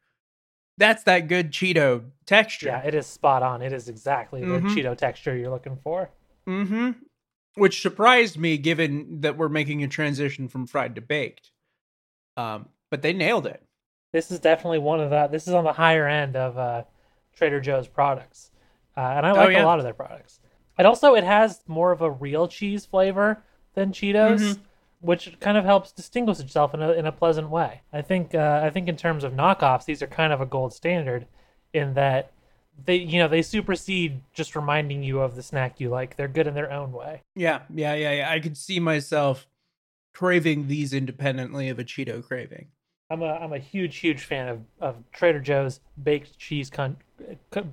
that's 0.78 1.04
that 1.04 1.28
good 1.28 1.52
Cheeto 1.52 2.04
texture. 2.26 2.68
yeah, 2.68 2.84
it 2.84 2.94
is 2.96 3.06
spot 3.08 3.44
on. 3.44 3.62
It 3.62 3.74
is 3.74 3.90
exactly 3.90 4.42
the 4.42 4.60
Mhm. 4.60 4.70
Cheeto 4.76 4.98
texture 4.98 5.36
you're 5.36 5.50
looking 5.52 5.78
for. 5.78 6.10
Mm-hmm. 6.48 6.92
Which 7.56 7.82
surprised 7.82 8.38
me, 8.38 8.58
given 8.58 9.22
that 9.22 9.38
we're 9.38 9.50
making 9.50 9.84
a 9.84 9.88
transition 9.88 10.48
from 10.48 10.66
fried 10.68 10.96
to 10.96 11.02
baked. 11.02 11.52
Um, 12.38 12.70
but 12.90 13.02
they 13.02 13.14
nailed 13.14 13.46
it. 13.46 13.62
This 14.12 14.32
is 14.32 14.40
definitely 14.40 14.80
one 14.80 15.00
of 15.00 15.10
the. 15.10 15.28
This 15.28 15.48
is 15.48 15.54
on 15.54 15.64
the 15.64 15.74
higher 15.74 16.08
end 16.08 16.36
of 16.36 16.58
uh, 16.58 16.84
Trader 17.34 17.62
Joe's 17.62 17.88
products, 17.88 18.52
uh, 18.98 19.02
and 19.02 19.26
I 19.26 19.32
like 19.32 19.48
Oh, 19.48 19.50
yeah. 19.50 19.64
a 19.64 19.66
lot 19.66 19.80
of 19.80 19.84
their 19.84 19.94
products. 19.94 20.40
And 20.78 20.86
also, 20.88 21.16
it 21.16 21.24
has 21.24 21.62
more 21.68 21.92
of 21.92 22.02
a 22.02 22.12
real 22.12 22.48
cheese 22.48 22.86
flavor 22.86 23.42
than 23.74 23.92
Cheetos, 23.92 24.42
Mhm. 24.42 24.60
which 25.00 25.40
kind 25.40 25.58
of 25.58 25.64
helps 25.64 25.92
distinguish 25.92 26.40
itself 26.40 26.74
in 26.74 26.82
a 26.82 26.92
in 26.92 27.06
a 27.06 27.12
pleasant 27.12 27.50
way. 27.50 27.82
I 27.94 28.02
think. 28.02 28.36
Uh, 28.36 28.62
I 28.64 28.70
think 28.70 28.88
in 28.90 28.98
terms 28.98 29.24
of 29.24 29.34
knockoffs, 29.34 29.86
these 29.86 30.02
are 30.02 30.08
kind 30.08 30.34
of 30.34 30.42
a 30.42 30.46
gold 30.46 30.74
standard, 30.74 31.28
in 31.74 31.94
that 31.94 32.32
they 32.84 32.96
you 32.96 33.20
know 33.20 33.28
they 33.30 33.42
supersede 33.42 34.22
just 34.34 34.56
reminding 34.56 35.04
you 35.04 35.22
of 35.22 35.36
the 35.36 35.44
snack 35.44 35.80
you 35.80 35.90
like. 35.90 36.18
They're 36.18 36.28
good 36.28 36.48
in 36.48 36.54
their 36.54 36.72
own 36.72 36.92
way. 36.92 37.22
Yeah, 37.36 37.62
yeah, 37.74 37.94
yeah, 37.94 38.12
yeah. 38.12 38.30
I 38.30 38.40
could 38.42 38.58
see 38.58 38.80
myself 38.82 39.48
craving 40.14 40.68
these 40.68 40.94
independently 40.94 41.70
of 41.70 41.80
a 41.80 41.86
Cheeto 41.86 42.22
craving. 42.22 42.68
I'm 43.12 43.22
a 43.22 43.34
I'm 43.34 43.52
a 43.52 43.60
huge 43.60 43.98
huge 43.98 44.24
fan 44.24 44.48
of, 44.48 44.62
of 44.80 44.96
Trader 45.12 45.42
Joe's 45.42 45.82
baked 46.02 46.40
cheese 46.40 46.70
con- 46.70 46.96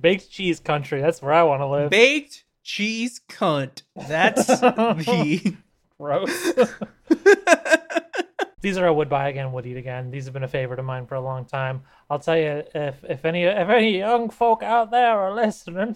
baked 0.01 0.29
cheese 0.29 0.59
country. 0.59 0.99
That's 0.99 1.21
where 1.21 1.31
I 1.31 1.43
want 1.43 1.61
to 1.61 1.65
live. 1.65 1.89
Baked 1.91 2.43
cheese 2.63 3.21
cunt. 3.29 3.83
That's 3.95 4.47
the 4.47 5.55
Gross. 5.97 6.53
These 8.61 8.77
are 8.77 8.87
a 8.87 8.93
would 8.93 9.07
buy 9.07 9.29
again, 9.29 9.53
would 9.53 9.65
eat 9.65 9.77
again. 9.77 10.11
These 10.11 10.25
have 10.25 10.33
been 10.33 10.43
a 10.43 10.47
favorite 10.49 10.79
of 10.79 10.85
mine 10.85 11.05
for 11.05 11.15
a 11.15 11.21
long 11.21 11.45
time. 11.45 11.83
I'll 12.09 12.19
tell 12.19 12.37
you 12.37 12.63
if 12.75 13.01
if 13.05 13.23
any 13.23 13.43
if 13.43 13.69
any 13.69 13.97
young 13.97 14.29
folk 14.29 14.61
out 14.61 14.91
there 14.91 15.17
are 15.17 15.33
listening, 15.33 15.95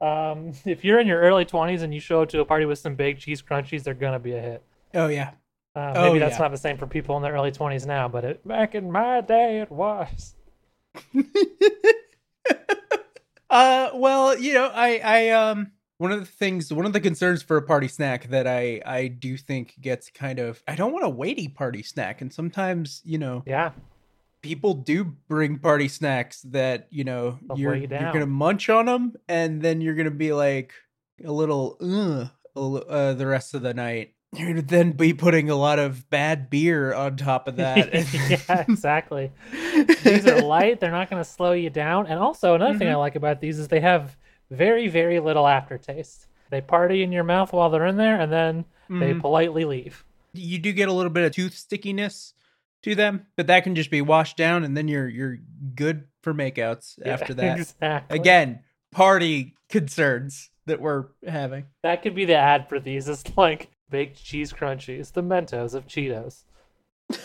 um, 0.00 0.52
if 0.64 0.84
you're 0.84 1.00
in 1.00 1.08
your 1.08 1.20
early 1.20 1.44
20s 1.44 1.82
and 1.82 1.92
you 1.92 1.98
show 1.98 2.22
up 2.22 2.28
to 2.28 2.40
a 2.40 2.44
party 2.44 2.64
with 2.64 2.78
some 2.78 2.94
baked 2.94 3.22
cheese 3.22 3.42
crunchies, 3.42 3.82
they're 3.82 3.94
gonna 3.94 4.20
be 4.20 4.34
a 4.34 4.40
hit. 4.40 4.62
Oh 4.94 5.08
yeah. 5.08 5.32
Uh, 5.78 5.92
Oh, 5.96 6.02
maybe 6.08 6.18
that's 6.18 6.34
yeah. 6.36 6.42
not 6.42 6.50
the 6.50 6.56
same 6.58 6.76
for 6.76 6.86
people 6.86 7.16
in 7.16 7.22
their 7.22 7.32
early 7.32 7.52
20s 7.52 7.86
now, 7.86 8.08
but 8.08 8.24
it, 8.24 8.46
back 8.46 8.74
in 8.74 8.90
my 8.90 9.20
day, 9.20 9.60
it 9.60 9.70
was. 9.70 10.34
Uh 13.50 13.90
well, 13.94 14.38
you 14.38 14.52
know, 14.52 14.70
I 14.74 15.00
I 15.02 15.28
um 15.30 15.72
one 15.96 16.12
of 16.12 16.20
the 16.20 16.26
things 16.26 16.70
one 16.70 16.84
of 16.84 16.92
the 16.92 17.00
concerns 17.00 17.42
for 17.42 17.56
a 17.56 17.62
party 17.62 17.88
snack 17.88 18.28
that 18.28 18.46
I 18.46 18.82
I 18.84 19.08
do 19.08 19.38
think 19.38 19.74
gets 19.80 20.10
kind 20.10 20.38
of 20.38 20.62
I 20.68 20.74
don't 20.74 20.92
want 20.92 21.06
a 21.06 21.08
weighty 21.08 21.48
party 21.48 21.82
snack 21.82 22.20
and 22.20 22.30
sometimes, 22.30 23.00
you 23.06 23.16
know, 23.16 23.42
Yeah, 23.46 23.70
people 24.42 24.74
do 24.74 25.02
bring 25.04 25.58
party 25.58 25.88
snacks 25.88 26.42
that, 26.42 26.88
you 26.90 27.04
know, 27.04 27.38
They'll 27.48 27.58
you're 27.58 27.74
you 27.74 27.88
you're 27.90 28.12
going 28.12 28.20
to 28.20 28.26
munch 28.26 28.68
on 28.68 28.84
them 28.84 29.14
and 29.28 29.62
then 29.62 29.80
you're 29.80 29.94
going 29.94 30.04
to 30.04 30.10
be 30.10 30.34
like 30.34 30.74
a 31.24 31.32
little 31.32 31.78
Ugh, 31.80 32.28
a 32.54 32.60
li- 32.60 32.84
uh, 32.86 33.14
the 33.14 33.26
rest 33.26 33.54
of 33.54 33.62
the 33.62 33.72
night. 33.72 34.12
You're 34.34 34.48
gonna 34.48 34.62
then 34.62 34.92
be 34.92 35.14
putting 35.14 35.48
a 35.48 35.54
lot 35.56 35.78
of 35.78 36.08
bad 36.10 36.50
beer 36.50 36.92
on 36.92 37.16
top 37.16 37.48
of 37.48 37.56
that. 37.56 37.90
yeah, 38.48 38.64
exactly. 38.68 39.32
These 40.04 40.26
are 40.26 40.40
light; 40.42 40.80
they're 40.80 40.90
not 40.90 41.08
going 41.08 41.22
to 41.22 41.28
slow 41.28 41.52
you 41.52 41.70
down. 41.70 42.06
And 42.06 42.18
also, 42.20 42.54
another 42.54 42.78
thing 42.78 42.88
I 42.88 42.92
Mm-hmm. 42.92 42.98
like 42.98 43.16
about 43.16 43.40
these 43.40 43.58
is 43.58 43.68
they 43.68 43.80
have 43.80 44.16
very, 44.50 44.86
very 44.88 45.18
little 45.18 45.48
aftertaste. 45.48 46.26
They 46.50 46.60
party 46.60 47.02
in 47.02 47.10
your 47.10 47.24
mouth 47.24 47.52
while 47.52 47.70
they're 47.70 47.86
in 47.86 47.96
there, 47.96 48.20
and 48.20 48.30
then 48.32 48.64
they 48.90 49.12
Mhm. 49.14 49.20
politely 49.20 49.64
leave. 49.64 50.04
you 50.34 50.58
do 50.58 50.72
get 50.72 50.88
a 50.88 50.92
little 50.92 51.10
bit 51.10 51.24
of 51.24 51.32
tooth 51.32 51.54
stickiness 51.54 52.34
to 52.82 52.94
them, 52.94 53.26
but 53.36 53.46
that 53.46 53.64
can 53.64 53.74
just 53.74 53.90
be 53.90 54.02
washed 54.02 54.36
down, 54.36 54.62
and 54.62 54.76
then 54.76 54.88
you're 54.88 55.08
you're 55.08 55.38
good 55.74 56.04
for 56.22 56.34
makeouts 56.34 56.98
Yeah, 57.04 57.14
after 57.14 57.32
that. 57.34 57.58
exactly. 57.58 58.18
Again, 58.18 58.60
party 58.92 59.56
concerns 59.70 60.50
that 60.66 60.80
we're 60.82 61.06
having. 61.26 61.64
that 61.82 62.02
could 62.02 62.14
be 62.14 62.26
the 62.26 62.36
ad 62.36 62.68
for 62.68 62.78
these. 62.78 63.08
It's 63.08 63.24
like 63.36 63.68
baked 63.90 64.22
cheese 64.22 64.52
crunchies, 64.52 65.12
the 65.12 65.22
Mentos 65.22 65.74
of 65.74 65.86
Cheetos. 65.86 66.44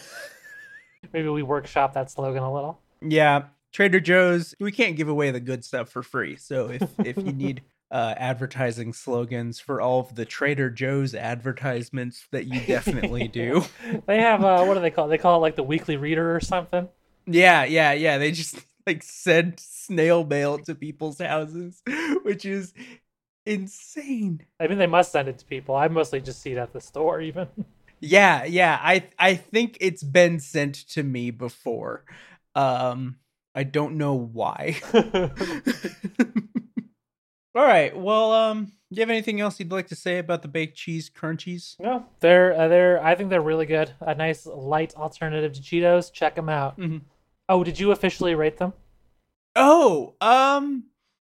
Maybe 1.13 1.29
we 1.29 1.43
workshop 1.43 1.93
that 1.93 2.10
slogan 2.10 2.43
a 2.43 2.53
little. 2.53 2.79
Yeah, 3.01 3.46
Trader 3.72 4.00
Joe's. 4.00 4.55
We 4.60 4.72
can't 4.72 4.96
give 4.96 5.10
away 5.10 5.32
the 5.32 5.39
good 5.39 5.65
stuff 5.65 5.89
for 5.89 6.03
free, 6.03 6.38
so 6.38 6.70
if 6.70 6.89
if 7.00 7.17
you 7.17 7.34
need 7.34 7.62
uh, 7.91 8.15
advertising 8.17 8.93
slogans 8.93 9.60
for 9.60 9.82
all 9.82 10.00
of 10.00 10.15
the 10.15 10.25
Trader 10.25 10.70
Joe's 10.70 11.13
advertisements 11.13 12.27
that 12.32 12.46
you 12.46 12.60
definitely 12.62 13.27
do. 13.29 13.63
They 14.05 14.22
have 14.22 14.43
uh, 14.43 14.63
what 14.65 14.75
do 14.75 14.79
they 14.79 14.91
call? 14.91 15.05
It? 15.05 15.10
They 15.10 15.17
call 15.17 15.38
it 15.38 15.41
like 15.41 15.55
the 15.55 15.63
Weekly 15.63 15.98
Reader 15.98 16.36
or 16.36 16.39
something. 16.39 16.89
Yeah, 17.25 17.63
yeah, 17.65 17.93
yeah. 17.93 18.17
They 18.17 18.32
just 18.32 18.58
like 18.88 19.03
send 19.03 19.60
snail 19.60 20.24
mail 20.24 20.58
to 20.60 20.75
people's 20.75 21.20
houses, 21.20 21.82
which 22.24 22.46
is 22.46 22.74
insane. 23.45 24.45
I 24.59 24.67
mean, 24.67 24.77
they 24.77 24.88
must 24.88 25.12
send 25.12 25.27
it 25.27 25.38
to 25.39 25.45
people. 25.45 25.75
I 25.75 25.88
mostly 25.88 26.21
just 26.21 26.41
see 26.41 26.53
it 26.53 26.57
at 26.57 26.73
the 26.73 26.81
store, 26.81 27.21
even. 27.21 27.47
Yeah, 28.05 28.43
yeah. 28.43 28.77
I 28.81 29.07
I 29.17 29.35
think 29.35 29.77
it's 29.79 30.03
been 30.03 30.41
sent 30.41 30.75
to 30.89 31.03
me 31.03 31.31
before. 31.31 32.03
Um 32.53 33.15
I 33.56 33.63
don't 33.63 33.97
know 33.97 34.15
why. 34.15 34.75
All 37.56 37.63
right. 37.63 37.95
Well, 37.95 38.32
um 38.34 38.65
do 38.91 38.99
you 38.99 39.01
have 39.01 39.10
anything 39.10 39.39
else 39.39 39.58
you'd 39.60 39.71
like 39.71 39.88
to 39.88 39.95
say 39.95 40.17
about 40.19 40.41
the 40.41 40.47
baked 40.49 40.75
cheese 40.77 41.10
crunchies? 41.10 41.79
no, 41.79 42.06
they're 42.19 42.53
uh, 42.60 42.67
they're. 42.67 43.01
I 43.03 43.15
think 43.15 43.29
they're 43.29 43.41
really 43.41 43.65
good. 43.65 43.91
A 44.01 44.13
nice 44.13 44.45
light 44.45 44.93
alternative 44.95 45.53
to 45.53 45.62
Cheetos. 45.62 46.12
Check 46.12 46.36
them 46.36 46.49
out. 46.49 46.77
Mhm. 46.77 47.01
Oh, 47.47 47.63
did 47.63 47.79
you 47.79 47.91
officially 47.91 48.36
rate 48.36 48.58
them? 48.58 48.73
Oh, 49.56 50.15
um 50.19 50.86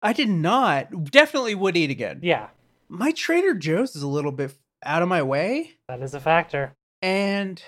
I 0.05 0.13
did 0.13 0.29
not. 0.29 1.05
Definitely 1.11 1.55
would 1.55 1.75
eat 1.75 1.89
again. 1.89 2.19
Yeah, 2.21 2.49
My 2.87 3.11
Trader 3.11 3.55
Joe's 3.55 3.95
is 3.95 4.03
a 4.03 4.07
little 4.07 4.31
bit 4.31 4.53
out 4.83 5.01
of 5.01 5.07
my 5.09 5.23
way. 5.23 5.71
that 5.87 6.01
is 6.01 6.13
a 6.13 6.19
factor. 6.19 6.73
and 7.01 7.61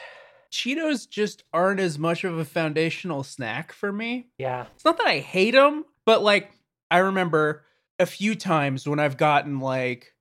Cheetos 0.52 1.10
just 1.10 1.44
aren't 1.52 1.80
as 1.80 1.98
much 2.00 2.24
of 2.24 2.38
a 2.38 2.46
foundational 2.46 3.24
snack 3.24 3.72
for 3.74 3.92
me. 3.92 4.28
Yeah, 4.38 4.66
It's 4.76 4.86
not 4.86 4.98
that 4.98 5.08
I 5.08 5.20
hate 5.20 5.52
them, 5.56 5.84
but 6.06 6.22
like 6.24 6.52
I 6.90 7.00
remember 7.00 7.64
a 8.00 8.06
few 8.06 8.36
times 8.36 8.88
when 8.88 9.00
I've 9.00 9.18
gotten 9.18 9.60
like 9.60 10.14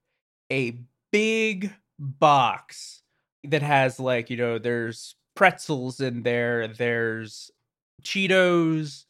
a 0.50 0.78
big 1.12 1.72
box 1.98 3.02
that 3.44 3.62
has 3.62 4.00
like, 4.00 4.28
you 4.30 4.36
know, 4.36 4.58
there's 4.58 5.14
pretzels 5.36 6.00
in 6.00 6.22
there, 6.24 6.66
there's 6.66 7.50
Cheetos, 8.02 9.04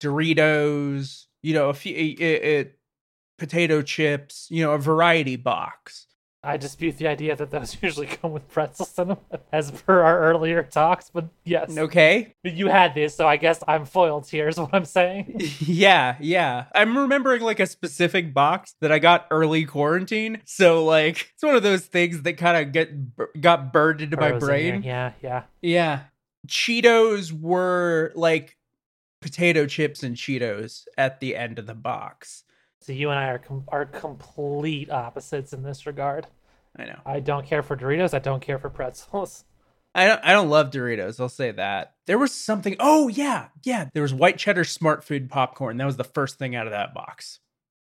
Doritos, 0.00 1.26
you 1.42 1.54
know, 1.54 1.68
a 1.68 1.74
few 1.74 1.94
it, 1.94 2.20
it, 2.20 2.78
potato 3.38 3.82
chips, 3.82 4.46
you 4.50 4.62
know, 4.64 4.72
a 4.72 4.78
variety 4.78 5.36
box. 5.36 6.06
I 6.42 6.56
dispute 6.56 6.96
the 6.96 7.06
idea 7.06 7.36
that 7.36 7.50
those 7.50 7.76
usually 7.82 8.06
come 8.06 8.32
with 8.32 8.48
pretzels 8.48 8.98
in 8.98 9.08
them, 9.08 9.18
as 9.52 9.70
per 9.70 10.00
our 10.00 10.20
earlier 10.20 10.62
talks. 10.62 11.10
But 11.12 11.28
yes, 11.44 11.76
Okay? 11.76 12.34
you 12.42 12.68
had 12.68 12.94
this, 12.94 13.14
so 13.14 13.28
I 13.28 13.36
guess 13.36 13.62
I'm 13.68 13.84
foiled 13.84 14.26
here. 14.26 14.48
Is 14.48 14.58
what 14.58 14.70
I'm 14.72 14.86
saying. 14.86 15.40
Yeah, 15.60 16.16
yeah. 16.20 16.64
I'm 16.74 16.96
remembering 16.96 17.42
like 17.42 17.60
a 17.60 17.66
specific 17.66 18.32
box 18.32 18.74
that 18.80 18.90
I 18.90 18.98
got 18.98 19.26
early 19.30 19.64
quarantine. 19.64 20.40
So 20.46 20.84
like 20.84 21.30
it's 21.34 21.42
one 21.42 21.56
of 21.56 21.62
those 21.62 21.84
things 21.84 22.22
that 22.22 22.38
kind 22.38 22.56
of 22.56 22.72
get 22.72 23.40
got 23.40 23.72
burned 23.72 24.00
into 24.00 24.16
my 24.16 24.32
brain. 24.32 24.82
Yeah, 24.82 25.12
yeah. 25.22 25.42
Yeah. 25.60 26.00
Cheetos 26.48 27.32
were 27.32 28.12
like 28.14 28.56
potato 29.20 29.66
chips 29.66 30.02
and 30.02 30.16
Cheetos 30.16 30.84
at 30.96 31.20
the 31.20 31.36
end 31.36 31.58
of 31.58 31.66
the 31.66 31.74
box. 31.74 32.44
So 32.80 32.92
you 32.92 33.10
and 33.10 33.18
I 33.18 33.28
are 33.28 33.38
com- 33.38 33.64
are 33.68 33.84
complete 33.84 34.90
opposites 34.90 35.52
in 35.52 35.62
this 35.62 35.86
regard. 35.86 36.26
I 36.78 36.84
know. 36.84 37.00
I 37.04 37.20
don't 37.20 37.46
care 37.46 37.62
for 37.62 37.76
Doritos. 37.76 38.14
I 38.14 38.20
don't 38.20 38.40
care 38.40 38.58
for 38.58 38.70
pretzels. 38.70 39.44
I 39.94 40.06
don't 40.06 40.20
I 40.24 40.32
don't 40.32 40.48
love 40.48 40.70
Doritos, 40.70 41.20
I'll 41.20 41.28
say 41.28 41.50
that. 41.50 41.94
There 42.06 42.18
was 42.18 42.32
something 42.32 42.76
Oh 42.78 43.08
yeah, 43.08 43.48
yeah. 43.64 43.88
There 43.92 44.02
was 44.02 44.14
white 44.14 44.38
cheddar 44.38 44.64
Smartfood 44.64 45.28
popcorn. 45.28 45.76
That 45.76 45.86
was 45.86 45.96
the 45.96 46.04
first 46.04 46.38
thing 46.38 46.54
out 46.54 46.66
of 46.66 46.72
that 46.72 46.94
box. 46.94 47.40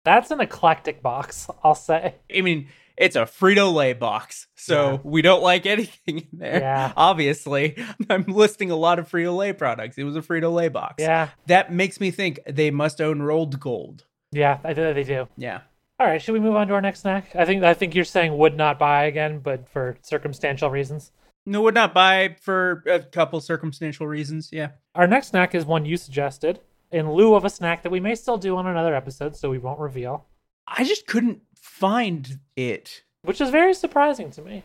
That's 0.03 0.31
an 0.31 0.41
eclectic 0.41 1.01
box, 1.01 1.47
I'll 1.63 1.75
say. 1.75 2.15
I 2.35 2.41
mean, 2.41 2.67
it's 2.97 3.15
a 3.15 3.21
Frito 3.23 3.73
Lay 3.73 3.93
box, 3.93 4.47
so 4.56 4.91
Yeah. 4.91 4.97
we 5.03 5.21
don't 5.21 5.41
like 5.43 5.65
anything 5.65 6.19
in 6.19 6.27
there. 6.39 6.60
Yeah. 6.60 6.93
Obviously, 6.95 7.75
I'm 8.10 8.23
listing 8.25 8.71
a 8.71 8.75
lot 8.75 8.99
of 8.99 9.10
Frito 9.10 9.36
Lay 9.36 9.53
products. 9.53 9.97
It 9.97 10.03
was 10.03 10.15
a 10.15 10.21
Frito 10.21 10.53
Lay 10.53 10.67
box. 10.69 10.95
Yeah, 10.99 11.29
That 11.47 11.71
makes 11.71 11.99
me 11.99 12.12
think 12.12 12.39
they 12.47 12.71
must 12.71 13.01
own 13.01 13.21
Rold 13.21 13.60
Gold. 13.60 14.06
yeah, 14.32 14.60
I 14.63 14.73
think 14.73 14.95
they 14.95 15.03
do. 15.03 15.27
Yeah. 15.38 15.62
All 15.99 16.08
right, 16.08 16.21
should 16.21 16.34
we 16.34 16.39
move 16.39 16.56
on 16.56 16.67
to 16.67 16.73
our 16.73 16.82
next 16.82 17.01
snack? 17.01 17.36
I 17.36 17.45
think 17.45 17.63
I 17.63 17.73
think 17.73 17.93
you're 17.95 18.03
saying 18.03 18.36
would 18.38 18.58
not 18.58 18.79
buy 18.79 19.06
again, 19.06 19.39
but 19.39 19.69
for 19.69 19.97
circumstantial 20.01 20.69
reasons. 20.69 21.12
No, 21.45 21.62
would 21.62 21.75
not 21.75 21.93
buy 21.93 22.36
for 22.41 22.84
a 22.88 22.99
couple 22.99 23.39
circumstantial 23.41 24.08
reasons. 24.08 24.49
Yeah. 24.51 24.69
Our 24.95 25.08
next 25.08 25.27
snack 25.27 25.53
is 25.53 25.65
one 25.65 25.86
you 25.86 25.97
suggested 25.97 26.60
in 26.91 27.12
lieu 27.12 27.36
of 27.36 27.43
a 27.45 27.49
snack 27.49 27.84
that 27.84 27.91
we 27.91 27.99
may 27.99 28.15
still 28.15 28.38
do 28.38 28.56
on 28.58 28.65
another 28.67 28.95
episode, 28.95 29.36
so 29.36 29.49
we 29.49 29.58
won't 29.60 29.79
reveal, 29.79 30.25
I 30.67 30.84
just 30.84 31.06
couldn't 31.06 31.41
find 31.63 32.39
it. 32.58 33.04
which 33.23 33.39
is 33.39 33.49
very 33.49 33.73
surprising 33.73 34.30
to 34.32 34.41
me. 34.41 34.63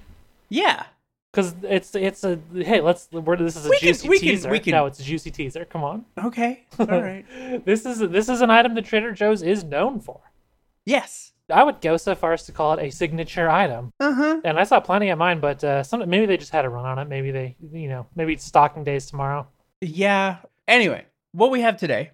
Yeah. 0.48 0.84
Because 1.32 1.54
it's 1.62 1.94
it's 1.94 2.24
a 2.24 2.38
hey 2.54 2.80
let's 2.80 3.08
we're, 3.12 3.36
this 3.36 3.54
is 3.54 3.66
a 3.66 3.68
We 3.70 3.78
can- 3.78 3.88
juicy 3.88 4.08
we 4.08 4.18
can- 4.18 4.28
teaser. 4.28 4.50
we 4.50 4.58
can- 4.60 4.72
No, 4.72 4.86
it's 4.86 4.98
a 4.98 5.04
juicy 5.04 5.30
teaser. 5.30 5.64
Come 5.64 5.84
on. 5.84 6.04
Okay. 6.22 6.64
All 6.78 6.86
right. 6.86 7.24
this 7.64 7.86
is 7.86 7.98
this 8.00 8.28
is 8.28 8.40
an 8.40 8.50
item 8.50 8.74
that 8.74 8.84
Trader 8.84 9.12
Joe's 9.12 9.42
is 9.42 9.62
known 9.64 10.00
for. 10.00 10.20
yes. 10.84 11.32
I 11.50 11.62
would 11.64 11.80
go 11.80 11.96
so 11.96 12.14
far 12.14 12.34
as 12.34 12.44
to 12.44 12.52
call 12.52 12.74
it 12.74 12.82
a 12.86 12.90
signature 12.90 13.48
item. 13.48 13.90
Uh 14.00 14.12
huh. 14.12 14.40
And 14.44 14.58
I 14.60 14.64
saw 14.64 14.80
plenty 14.80 15.08
of 15.08 15.16
mine, 15.18 15.40
but 15.40 15.64
uh, 15.64 15.82
some 15.82 16.06
maybe 16.10 16.26
they 16.26 16.36
just 16.36 16.52
had 16.52 16.66
a 16.66 16.68
run 16.68 16.84
on 16.84 16.98
it. 16.98 17.08
Maybe 17.08 17.30
they 17.30 17.56
you 17.72 17.88
know 17.88 18.06
maybe 18.16 18.34
it's 18.34 18.44
stocking 18.44 18.84
days 18.84 19.06
tomorrow. 19.06 19.46
Yeah. 19.80 20.38
Anyway, 20.66 21.06
what 21.32 21.50
we 21.50 21.62
have 21.62 21.78
today 21.78 22.10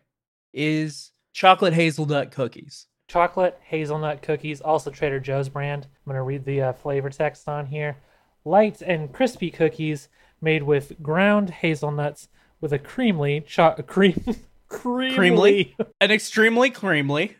is 0.52 1.10
chocolate 1.32 1.72
hazelnut 1.74 2.30
cookies. 2.30 2.86
Chocolate 3.14 3.56
hazelnut 3.62 4.22
cookies, 4.22 4.60
also 4.60 4.90
Trader 4.90 5.20
Joe's 5.20 5.48
brand. 5.48 5.84
I'm 5.84 6.10
going 6.10 6.16
to 6.16 6.22
read 6.22 6.44
the 6.44 6.60
uh, 6.60 6.72
flavor 6.72 7.10
text 7.10 7.48
on 7.48 7.66
here. 7.66 7.98
Light 8.44 8.82
and 8.82 9.12
crispy 9.12 9.52
cookies 9.52 10.08
made 10.40 10.64
with 10.64 11.00
ground 11.00 11.50
hazelnuts 11.50 12.26
with 12.60 12.72
a 12.72 12.78
creamly 12.80 13.46
cho- 13.46 13.76
cream 13.86 14.20
creamly 14.68 15.74
An 16.00 16.10
extremely 16.10 16.72
creamly. 16.72 17.34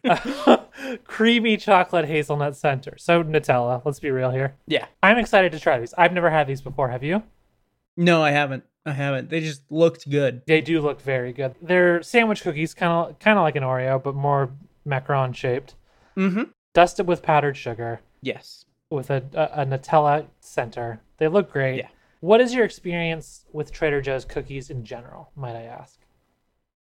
creamy 1.04 1.56
chocolate 1.56 2.04
hazelnut 2.04 2.54
center. 2.54 2.94
So 2.96 3.24
Nutella, 3.24 3.84
let's 3.84 3.98
be 3.98 4.12
real 4.12 4.30
here. 4.30 4.54
Yeah. 4.68 4.86
I'm 5.02 5.18
excited 5.18 5.50
to 5.50 5.58
try 5.58 5.80
these. 5.80 5.92
I've 5.98 6.12
never 6.12 6.30
had 6.30 6.46
these 6.46 6.60
before. 6.60 6.90
Have 6.90 7.02
you? 7.02 7.24
No, 7.96 8.22
I 8.22 8.30
haven't. 8.30 8.62
I 8.86 8.92
haven't. 8.92 9.28
They 9.28 9.40
just 9.40 9.62
looked 9.72 10.08
good. 10.08 10.42
They 10.46 10.60
do 10.60 10.80
look 10.80 11.00
very 11.00 11.32
good. 11.32 11.56
They're 11.60 12.00
sandwich 12.02 12.42
cookies, 12.42 12.74
kind 12.74 12.92
of 12.92 13.18
kind 13.18 13.38
of 13.38 13.42
like 13.42 13.56
an 13.56 13.64
Oreo, 13.64 14.00
but 14.00 14.14
more 14.14 14.50
macaron 14.86 15.34
shaped. 15.34 15.74
Mm-hmm. 16.16 16.44
Dusted 16.72 17.06
with 17.06 17.22
powdered 17.22 17.56
sugar, 17.56 18.00
Yes. 18.22 18.64
with 18.90 19.10
a, 19.10 19.22
a, 19.34 19.62
a 19.62 19.66
Nutella 19.66 20.26
center. 20.40 21.00
They 21.18 21.28
look 21.28 21.50
great. 21.52 21.76
Yeah. 21.78 21.88
What 22.20 22.40
is 22.40 22.54
your 22.54 22.64
experience 22.64 23.44
with 23.52 23.70
Trader 23.72 24.00
Joe's 24.00 24.24
cookies 24.24 24.70
in 24.70 24.84
general? 24.84 25.30
Might 25.36 25.54
I 25.56 25.62
ask? 25.64 25.98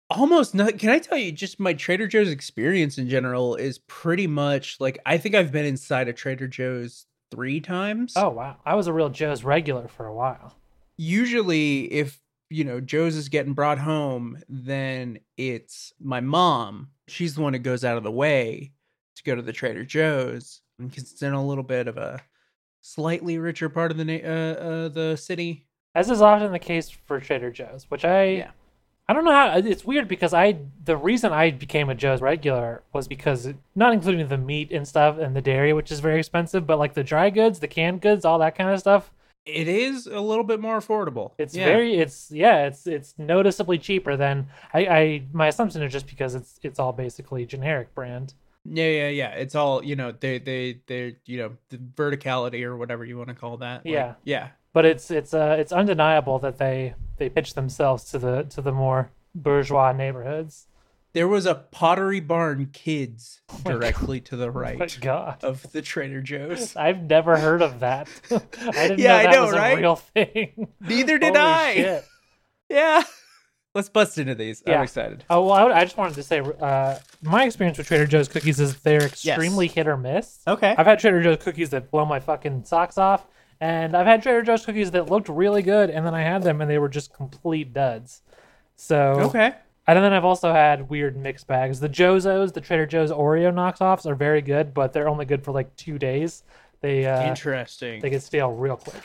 Almost 0.09 0.53
not. 0.55 0.77
Can 0.79 0.89
I 0.89 0.99
tell 0.99 1.17
you, 1.17 1.31
just 1.31 1.59
my 1.59 1.73
Trader 1.73 2.07
Joe's 2.07 2.29
experience 2.29 2.97
in 2.97 3.09
general 3.09 3.55
is 3.55 3.79
pretty 3.79 4.27
much 4.27 4.77
like 4.79 4.99
I 5.05 5.17
think 5.17 5.33
I've 5.35 5.51
been 5.51 5.65
inside 5.65 6.07
a 6.07 6.13
Trader 6.13 6.47
Joe's 6.47 7.05
three 7.31 7.59
times. 7.59 8.13
Oh 8.15 8.29
wow, 8.29 8.57
I 8.65 8.75
was 8.75 8.87
a 8.87 8.93
real 8.93 9.09
Joe's 9.09 9.43
regular 9.43 9.87
for 9.87 10.05
a 10.05 10.13
while. 10.13 10.55
usually 10.97 11.91
if 11.91 12.19
you 12.49 12.63
know 12.63 12.79
joe's 12.79 13.15
is 13.15 13.29
getting 13.29 13.53
brought 13.53 13.79
home 13.79 14.37
then 14.47 15.17
it's 15.37 15.91
my 15.99 16.19
mom 16.19 16.89
she's 17.07 17.35
the 17.35 17.41
one 17.41 17.53
who 17.53 17.59
goes 17.59 17.83
out 17.83 17.97
of 17.97 18.03
the 18.03 18.11
way 18.11 18.71
to 19.15 19.23
go 19.23 19.35
to 19.35 19.41
the 19.41 19.53
trader 19.53 19.83
joe's 19.83 20.61
because 20.79 21.11
it's 21.11 21.21
in 21.21 21.33
a 21.33 21.45
little 21.45 21.63
bit 21.63 21.87
of 21.87 21.97
a 21.97 22.21
slightly 22.81 23.37
richer 23.37 23.69
part 23.69 23.91
of 23.91 23.97
the 23.97 24.05
na- 24.05 24.13
uh, 24.27 24.53
uh 24.53 24.89
the 24.89 25.15
city 25.15 25.65
As 25.95 26.09
is 26.09 26.21
often 26.21 26.51
the 26.51 26.59
case 26.59 26.89
for 26.89 27.19
Trader 27.19 27.51
Joe's, 27.51 27.85
which 27.89 28.03
I 28.03 28.23
Yeah. 28.25 28.51
I 29.07 29.13
don't 29.13 29.25
know 29.25 29.31
how 29.31 29.57
it's 29.57 29.83
weird 29.85 30.07
because 30.07 30.33
I 30.33 30.57
the 30.83 30.95
reason 30.97 31.33
I 31.33 31.51
became 31.51 31.89
a 31.89 31.95
Joe's 31.95 32.21
regular 32.21 32.83
was 32.93 33.07
because 33.07 33.53
not 33.75 33.93
including 33.93 34.27
the 34.27 34.37
meat 34.37 34.71
and 34.71 34.87
stuff 34.87 35.17
and 35.17 35.35
the 35.35 35.41
dairy, 35.41 35.73
which 35.73 35.91
is 35.91 35.99
very 35.99 36.19
expensive, 36.19 36.65
but 36.65 36.79
like 36.79 36.93
the 36.93 37.03
dry 37.03 37.29
goods, 37.29 37.59
the 37.59 37.67
canned 37.67 38.01
goods, 38.01 38.23
all 38.25 38.39
that 38.39 38.55
kind 38.55 38.69
of 38.69 38.79
stuff. 38.79 39.11
It 39.45 39.67
is 39.67 40.07
a 40.07 40.19
little 40.19 40.43
bit 40.43 40.59
more 40.59 40.79
affordable 40.79 41.31
It's 41.37 41.55
Yeah. 41.55 41.65
very 41.65 41.95
it's 41.95 42.31
yeah, 42.31 42.65
it's 42.67 42.87
it's 42.87 43.13
noticeably 43.17 43.77
cheaper 43.77 44.15
than 44.15 44.47
I, 44.73 44.79
I 44.85 45.23
my 45.33 45.47
assumption 45.47 45.83
is 45.83 45.91
just 45.91 46.07
because 46.07 46.33
it's 46.35 46.59
it's 46.63 46.79
all 46.79 46.93
basically 46.93 47.45
generic 47.45 47.93
brand. 47.93 48.33
yeah 48.65 48.87
yeah 48.87 49.09
yeah 49.09 49.29
it's 49.31 49.55
all 49.55 49.83
you 49.83 49.95
know 49.95 50.11
they 50.13 50.39
they 50.39 50.79
they 50.87 51.17
you 51.25 51.37
know 51.39 51.51
the 51.69 51.77
verticality 51.77 52.63
or 52.63 52.77
whatever 52.77 53.03
you 53.03 53.17
want 53.17 53.29
to 53.29 53.35
call 53.35 53.57
that 53.57 53.85
Like, 53.85 53.93
Yeah. 53.93 54.13
yeah 54.23 54.47
But 54.71 54.85
it's 54.85 55.11
it's 55.11 55.33
uh 55.33 55.55
it's 55.59 55.73
undeniable 55.73 56.39
that 56.39 56.57
they 56.57 56.93
they 57.17 57.29
pitch 57.29 57.53
themselves 57.53 58.05
to 58.11 58.17
the 58.19 58.43
to 58.55 58.61
the 58.61 58.71
more 58.71 59.11
bourgeois 59.35 59.91
neighborhoods. 59.91 60.67
There 61.13 61.27
was 61.27 61.45
a 61.45 61.55
pottery 61.55 62.19
barn 62.19 62.69
kids 62.73 63.41
my 63.65 63.71
directly 63.71 64.19
to 64.21 64.35
the 64.35 64.45
Oh 64.47 64.49
right 64.49 64.97
god. 65.01 65.43
of 65.43 65.71
the 65.71 65.81
trader 65.81 66.21
joe's 66.21 66.75
I've 66.77 67.03
never 67.03 67.37
heard 67.37 67.61
of 67.61 67.79
that. 67.81 68.07
I 68.31 68.39
didn't 68.87 68.99
Yeah, 68.99 69.15
I 69.17 69.23
know 69.23 69.29
that 69.31 69.35
know, 69.35 69.43
was 69.45 69.53
right? 69.53 69.77
a 69.77 69.81
real 69.81 69.95
thing. 69.95 70.67
neither 70.81 71.17
did 71.17 71.35
Holy 71.35 71.39
i 71.39 71.73
shit. 71.75 72.05
Yeah. 72.69 73.03
Let's 73.75 73.89
bust 73.89 74.19
into 74.19 74.35
these. 74.35 74.61
Yeah. 74.67 74.77
I'm 74.77 74.83
excited. 74.83 75.25
Oh 75.31 75.41
well, 75.41 75.53
I, 75.53 75.63
would- 75.63 75.71
I 75.73 75.83
just 75.83 75.97
wanted 75.97 76.13
to 76.15 76.23
say, 76.23 76.39
uh, 76.41 76.99
my 77.23 77.43
experience 77.45 77.77
with 77.79 77.87
Trader 77.87 78.05
Joe's 78.05 78.27
cookies 78.27 78.59
is 78.59 78.75
they're 78.81 79.03
extremely 79.03 79.67
hit 79.67 79.87
or 79.87 79.97
miss. 79.97 80.41
Okay. 80.47 80.75
I've 80.77 80.85
had 80.85 80.99
Trader 80.99 81.23
Joe's 81.23 81.37
cookies 81.43 81.71
that 81.71 81.89
blow 81.89 82.05
my 82.05 82.19
fucking 82.19 82.65
socks 82.65 82.99
off, 82.99 83.25
and 83.59 83.97
I've 83.97 84.05
had 84.05 84.21
Trader 84.21 84.43
Joe's 84.43 84.63
cookies 84.63 84.91
that 84.91 85.09
looked 85.09 85.27
really 85.27 85.63
good, 85.63 85.89
and 85.89 86.05
then 86.05 86.13
I 86.13 86.21
had 86.21 86.43
them 86.43 86.61
and 86.61 86.69
they 86.69 86.77
were 86.77 86.87
just 86.89 87.13
complete 87.13 87.73
duds. 87.73 88.21
So 88.75 88.97
Okay. 89.21 89.53
And 89.85 90.01
then 90.01 90.13
I've 90.13 90.23
also 90.23 90.53
had 90.53 90.89
weird 90.89 91.17
mixed 91.17 91.45
bags. 91.45 91.79
The 91.79 91.89
Joe-Joe's, 91.89 92.53
the 92.53 92.61
Trader 92.61 92.85
Joe's 92.85 93.11
Oreo 93.11 93.53
knockoffs, 93.53 94.05
are 94.05 94.15
very 94.15 94.41
good, 94.41 94.73
but 94.73 94.93
they're 94.93 95.09
only 95.09 95.25
good 95.25 95.43
for 95.43 95.51
like 95.51 95.75
two 95.75 95.99
days. 95.99 96.43
They 96.81 97.05
uh, 97.05 97.27
Interesting. 97.27 98.01
they 98.01 98.09
get 98.09 98.21
stale 98.21 98.51
real 98.51 98.77
quick. 98.77 99.01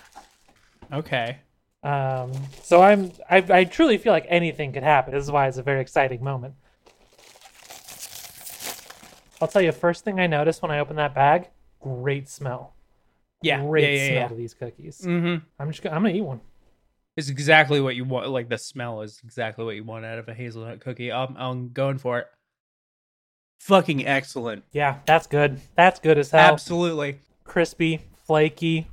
okay. 0.93 1.39
Um, 1.83 2.33
so 2.63 2.83
I'm 2.83 3.13
I, 3.31 3.45
I 3.51 3.65
truly 3.65 3.99
feel 3.99 4.13
like 4.13 4.27
anything 4.29 4.73
could 4.73 4.83
happen. 4.83 5.15
This 5.15 5.25
is 5.25 5.31
why 5.31 5.47
it's 5.47 5.59
a 5.59 5.63
very 5.63 5.81
exciting 5.81 6.23
moment. 6.23 6.55
I'll 9.41 9.49
tell 9.49 9.63
you, 9.63 9.71
first 9.71 10.05
thing 10.05 10.19
I 10.19 10.27
noticed 10.27 10.63
when 10.63 10.73
I 10.73 10.81
opened 10.81 10.99
that 10.99 11.15
bag, 11.15 11.49
great 11.81 12.29
smell. 12.29 12.75
Yeah. 13.43 13.63
great 13.63 13.85
yeah, 13.85 13.91
yeah, 13.91 14.07
smell 14.07 14.23
yeah. 14.23 14.29
to 14.29 14.35
these 14.35 14.55
cookies. 14.55 15.01
Mm-hmm. 15.03 15.45
I'm 15.61 15.71
just 15.71 15.83
gonna, 15.83 15.95
I'm 15.95 16.03
gonna 16.03 16.15
eat 16.15 16.23
one. 16.23 16.41
It's 17.19 17.31
exactly 17.31 17.81
what 17.81 17.97
you 17.97 18.05
want. 18.05 18.29
Like 18.29 18.49
the 18.49 18.59
smell 18.59 19.03
is 19.03 19.21
exactly 19.25 19.65
what 19.65 19.75
you 19.75 19.83
want 19.83 20.05
out 20.05 20.21
of 20.21 20.29
a 20.29 20.35
hazelnut 20.35 20.79
cookie. 20.79 21.11
I'm, 21.11 21.37
I'm 21.37 21.71
going 21.71 21.99
for 21.99 22.21
it. 22.21 22.29
Fucking 23.59 24.07
excellent. 24.07 24.63
Yeah, 24.71 25.01
that's 25.05 25.27
good. 25.27 25.61
That's 25.75 25.99
good 25.99 26.17
as 26.17 26.31
hell. 26.31 26.53
Absolutely. 26.53 27.19
Crispy, 27.43 28.03
flaky. 28.25 28.87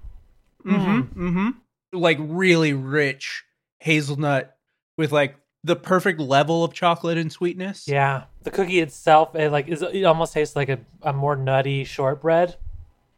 Mm-hmm. 0.66 1.28
Mm-hmm. 1.28 1.50
Like 1.94 2.18
really 2.20 2.74
rich 2.74 3.44
hazelnut 3.80 4.58
with 4.98 5.12
like 5.12 5.36
the 5.64 5.76
perfect 5.76 6.20
level 6.20 6.64
of 6.64 6.74
chocolate 6.74 7.20
and 7.20 7.32
sweetness. 7.32 7.88
Yeah, 7.88 8.24
the 8.42 8.50
cookie 8.50 8.80
itself, 8.80 9.36
it 9.36 9.52
like 9.52 9.68
is 9.68 9.84
it 9.84 10.04
almost 10.04 10.34
tastes 10.34 10.56
like 10.56 10.70
a, 10.70 10.80
a 11.04 11.14
more 11.14 11.36
nutty 11.36 11.84
shortbread. 11.84 12.56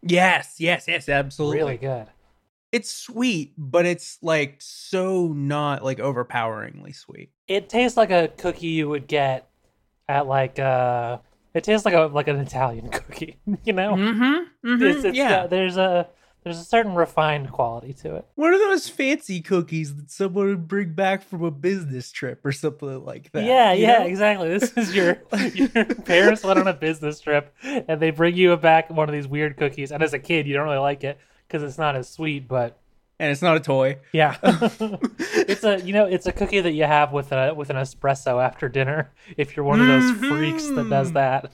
Yes. 0.02 0.56
Yes. 0.60 0.86
Yes. 0.86 1.08
Absolutely. 1.08 1.60
Really 1.60 1.78
good. 1.78 2.08
It's 2.78 2.94
sweet, 2.94 3.54
but 3.58 3.88
it's 3.88 4.20
like 4.22 4.58
so 4.60 5.30
not 5.30 5.84
like 5.84 6.00
overpoweringly 6.00 6.92
sweet. 6.94 7.32
It 7.48 7.70
tastes 7.70 7.98
like 7.98 8.12
a 8.12 8.28
cookie 8.28 8.68
you 8.68 8.88
would 8.88 9.08
get 9.08 9.50
at 10.08 10.28
like 10.28 10.60
uh 10.60 11.18
it 11.56 11.64
tastes 11.64 11.86
like 11.86 11.96
a 11.96 12.02
like 12.02 12.28
an 12.28 12.36
Italian 12.36 12.90
cookie, 12.92 13.40
you 13.64 13.74
know? 13.74 13.96
Mm-hmm. 13.96 14.84
It's, 14.84 15.06
it's 15.06 15.18
yeah. 15.18 15.30
got- 15.30 15.50
there's 15.50 15.76
a 15.78 16.08
there's 16.44 16.60
a 16.60 16.64
certain 16.64 16.94
refined 16.94 17.52
quality 17.52 17.94
to 17.94 18.18
it. 18.18 18.28
What 18.36 18.54
are 18.54 18.60
those 18.60 18.88
fancy 18.88 19.42
cookies 19.42 19.96
that 19.96 20.12
someone 20.12 20.46
would 20.46 20.68
bring 20.68 20.94
back 20.94 21.24
from 21.24 21.44
a 21.44 21.50
business 21.50 22.12
trip 22.12 22.46
or 22.46 22.52
something 22.52 23.04
like 23.04 23.32
that? 23.32 23.44
yeah, 23.44 23.74
yeah, 23.74 23.98
know? 23.98 24.06
exactly. 24.06 24.50
This 24.50 24.72
is 24.78 24.94
your 24.96 25.20
your 25.56 25.84
parents 25.84 26.44
went 26.44 26.60
on 26.60 26.68
a 26.68 26.74
business 26.74 27.20
trip 27.20 27.56
and 27.64 28.00
they 28.00 28.12
bring 28.12 28.36
you 28.36 28.56
back 28.56 28.92
one 28.92 29.10
of 29.10 29.14
these 29.14 29.28
weird 29.28 29.58
cookies, 29.58 29.92
and 29.92 30.04
as 30.04 30.14
a 30.14 30.20
kid 30.20 30.46
you 30.46 30.54
don't 30.54 30.66
really 30.66 30.78
like 30.78 31.04
it 31.04 31.18
because 31.48 31.64
it's 31.64 31.78
not 31.78 31.96
as 31.96 32.10
sweet, 32.10 32.48
but 32.48 32.78
And 33.20 33.32
it's 33.32 33.42
not 33.42 33.58
a 33.58 33.60
toy. 33.60 33.98
yeah, 34.12 34.36
it's 34.44 35.64
a 35.64 35.80
you 35.82 35.94
know 35.94 36.06
it's 36.06 36.26
a 36.28 36.32
cookie 36.32 36.60
that 36.62 36.74
you 36.74 36.84
have 36.84 37.12
with 37.14 37.32
a 37.32 37.54
with 37.54 37.70
an 37.70 37.78
espresso 37.78 38.44
after 38.44 38.68
dinner 38.70 39.12
if 39.38 39.56
you're 39.56 39.66
one 39.66 39.80
of 39.82 39.88
those 39.88 40.12
freaks 40.12 40.68
that 40.72 40.90
does 40.90 41.12
Mhm. 41.12 41.14
that. 41.16 41.52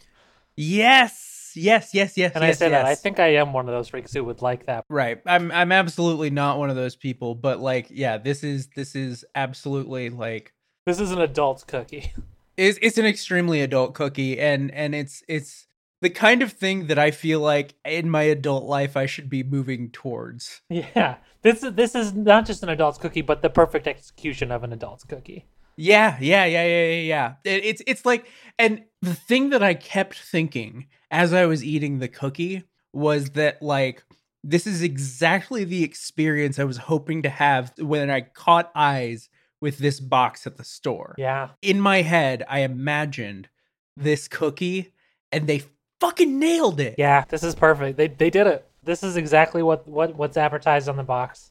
Yes, 0.55 1.51
yes, 1.55 1.93
yes, 1.93 2.15
yes. 2.17 2.17
Yes. 2.17 2.31
And 2.35 2.43
yes, 2.43 2.55
I 2.55 2.65
say 2.65 2.69
that 2.69 2.85
I 2.85 2.95
think 2.95 3.19
I 3.19 3.35
am 3.35 3.53
one 3.53 3.67
of 3.67 3.73
those 3.73 3.87
freaks 3.89 4.13
who 4.13 4.23
would 4.23 4.41
like 4.41 4.65
that. 4.67 4.85
right. 4.89 5.19
I'm 5.25 5.51
I'm 5.51 5.71
absolutely 5.71 6.29
not 6.29 6.57
one 6.57 6.69
of 6.69 6.75
those 6.75 6.95
people, 6.95 7.35
but 7.35 7.59
like, 7.59 7.87
yeah, 7.89 8.17
this 8.17 8.43
is 8.43 8.67
this 8.75 8.95
is 8.95 9.25
absolutely 9.35 10.09
like 10.09 10.53
This 10.85 10.99
is 10.99 11.11
an 11.11 11.19
adult 11.21 11.65
cookie. 11.67 12.13
it's 12.57 12.77
it's 12.81 12.97
an 12.97 13.05
extremely 13.05 13.61
adult 13.61 13.93
cookie, 13.95 14.39
and 14.39 14.71
and 14.71 14.93
it's 14.93 15.23
it's 15.27 15.67
the 16.03 16.09
kind 16.09 16.41
of 16.41 16.51
thing 16.51 16.87
that 16.87 16.99
I 16.99 17.11
feel 17.11 17.39
like 17.39 17.75
in 17.85 18.09
my 18.09 18.23
adult 18.23 18.65
life 18.65 18.97
I 18.97 19.05
should 19.05 19.29
be 19.29 19.41
moving 19.41 19.89
towards. 19.89 20.61
Yeah, 20.69 21.15
this 21.43 21.63
is 21.63 21.73
this 21.73 21.95
is 21.95 22.13
not 22.13 22.45
just 22.45 22.61
an 22.61 22.69
adult's 22.69 22.97
cookie, 22.97 23.21
but 23.21 23.41
the 23.41 23.49
perfect 23.49 23.87
execution 23.87 24.51
of 24.51 24.63
an 24.63 24.73
adult's 24.73 25.05
cookie. 25.05 25.45
Yeah, 25.77 26.17
yeah, 26.19 26.45
yeah, 26.45 26.65
yeah, 26.65 26.85
yeah, 26.85 27.01
yeah. 27.01 27.33
It, 27.45 27.65
it's 27.65 27.81
it's 27.87 28.05
like, 28.05 28.27
and 28.59 28.83
the 29.01 29.15
thing 29.15 29.49
that 29.51 29.63
I 29.63 29.73
kept 29.73 30.19
thinking 30.19 30.87
as 31.09 31.31
I 31.33 31.45
was 31.45 31.63
eating 31.63 31.99
the 31.99 32.09
cookie 32.09 32.63
was 32.91 33.31
that 33.31 33.61
like 33.61 34.03
this 34.43 34.67
is 34.67 34.83
exactly 34.83 35.63
the 35.63 35.83
experience 35.83 36.59
I 36.59 36.65
was 36.65 36.77
hoping 36.77 37.21
to 37.21 37.29
have 37.29 37.71
when 37.79 38.09
I 38.09 38.21
caught 38.21 38.71
eyes 38.75 39.29
with 39.61 39.77
this 39.77 40.01
box 40.01 40.45
at 40.45 40.57
the 40.57 40.65
store. 40.65 41.15
Yeah, 41.17 41.51
In 41.61 41.79
my 41.79 42.01
head, 42.01 42.43
I 42.49 42.59
imagined 42.59 43.47
this 43.95 44.27
cookie, 44.27 44.93
and 45.31 45.47
they 45.47 45.63
fucking 46.03 46.39
nailed 46.39 46.79
it. 46.79 46.95
yeah, 46.97 47.25
this 47.29 47.43
is 47.43 47.55
perfect. 47.55 47.97
They 47.97 48.07
they 48.07 48.29
did 48.29 48.47
it. 48.47 48.67
This 48.83 49.03
is 49.03 49.15
exactly 49.17 49.63
what 49.63 49.87
what 49.87 50.15
what's 50.15 50.37
advertised 50.37 50.89
on 50.89 50.97
the 50.97 51.03
box. 51.03 51.49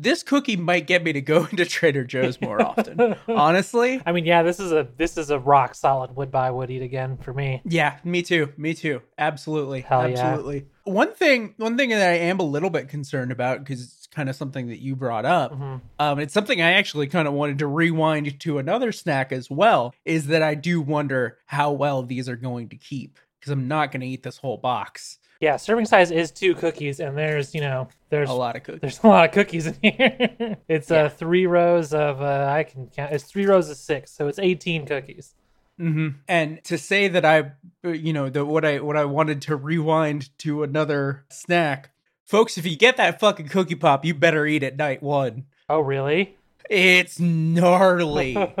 This 0.00 0.22
cookie 0.22 0.56
might 0.56 0.86
get 0.86 1.02
me 1.02 1.12
to 1.12 1.20
go 1.20 1.44
into 1.50 1.64
Trader 1.64 2.04
Joe's 2.04 2.40
more 2.40 2.62
often. 2.62 3.16
Honestly, 3.28 4.00
I 4.06 4.12
mean, 4.12 4.24
yeah, 4.26 4.42
this 4.42 4.60
is 4.60 4.70
a 4.72 4.86
this 4.96 5.16
is 5.16 5.30
a 5.30 5.38
rock 5.38 5.74
solid 5.74 6.14
would 6.16 6.30
buy 6.30 6.50
would 6.50 6.70
eat 6.70 6.82
again 6.82 7.16
for 7.16 7.32
me. 7.32 7.62
Yeah, 7.64 7.98
me 8.04 8.22
too. 8.22 8.52
Me 8.56 8.74
too. 8.74 9.02
Absolutely. 9.18 9.80
Hell 9.80 10.08
yeah. 10.08 10.20
Absolutely. 10.20 10.66
One 10.84 11.12
thing 11.12 11.54
one 11.56 11.76
thing 11.76 11.90
that 11.90 12.08
I 12.10 12.14
am 12.14 12.38
a 12.38 12.44
little 12.44 12.70
bit 12.70 12.88
concerned 12.88 13.32
about 13.32 13.58
because 13.58 13.82
it's 13.82 14.06
kind 14.06 14.28
of 14.30 14.36
something 14.36 14.68
that 14.68 14.78
you 14.80 14.94
brought 14.96 15.24
up. 15.24 15.52
Mhm. 15.52 15.80
Um 15.98 16.18
it's 16.20 16.32
something 16.32 16.60
I 16.62 16.72
actually 16.72 17.08
kind 17.08 17.26
of 17.28 17.34
wanted 17.34 17.58
to 17.58 17.66
rewind 17.66 18.38
to 18.40 18.58
another 18.58 18.92
snack 18.92 19.32
as 19.32 19.50
well 19.50 19.94
is 20.04 20.28
that 20.28 20.42
I 20.42 20.54
do 20.54 20.80
wonder 20.80 21.38
how 21.46 21.72
well 21.72 22.02
these 22.04 22.28
are 22.28 22.36
going 22.36 22.68
to 22.70 22.76
keep 22.76 23.18
because 23.40 23.52
I'm 23.52 23.68
not 23.68 23.92
going 23.92 24.00
to 24.00 24.06
eat 24.06 24.22
this 24.22 24.38
whole 24.38 24.56
box. 24.56 25.18
Yeah, 25.40 25.56
serving 25.56 25.86
size 25.86 26.10
is 26.10 26.32
two 26.32 26.54
cookies, 26.56 26.98
and 26.98 27.16
there's 27.16 27.54
you 27.54 27.60
know 27.60 27.88
there's 28.10 28.28
A 28.28 28.32
lot 28.34 28.56
of 28.56 28.64
cookies. 28.64 28.80
there's 28.80 29.00
a 29.04 29.06
lot 29.06 29.24
of 29.28 29.32
cookies 29.32 29.66
in 29.68 29.76
here. 29.82 30.56
it's 30.68 30.90
Yeah. 30.90 31.04
uh 31.04 31.08
three 31.08 31.46
rows 31.46 31.92
of 31.94 32.20
uh 32.20 32.46
I 32.50 32.64
can 32.64 32.88
count. 32.88 33.12
It's 33.12 33.24
three 33.24 33.46
rows 33.46 33.70
of 33.70 33.76
six, 33.76 34.10
so 34.10 34.26
it's 34.26 34.38
eighteen 34.40 34.84
cookies. 34.84 35.34
hmm 35.78 36.08
And 36.26 36.62
to 36.64 36.76
say 36.76 37.06
that 37.06 37.24
I, 37.24 37.52
uh, 37.84 37.90
you 37.90 38.12
know, 38.12 38.28
that 38.28 38.46
what 38.46 38.64
I 38.64 38.80
what 38.80 38.96
I 38.96 39.04
wanted 39.04 39.40
to 39.42 39.54
rewind 39.54 40.36
to 40.38 40.64
another 40.64 41.24
snack, 41.30 41.90
folks. 42.24 42.58
If 42.58 42.66
you 42.66 42.76
get 42.76 42.96
that 42.96 43.20
fucking 43.20 43.46
cookie 43.48 43.76
pop, 43.76 44.04
you 44.04 44.14
better 44.14 44.44
eat 44.44 44.64
it 44.64 44.76
night 44.76 45.04
one. 45.04 45.44
Oh 45.68 45.78
really? 45.78 46.34
It's 46.68 47.18
gnarly. 47.18 48.34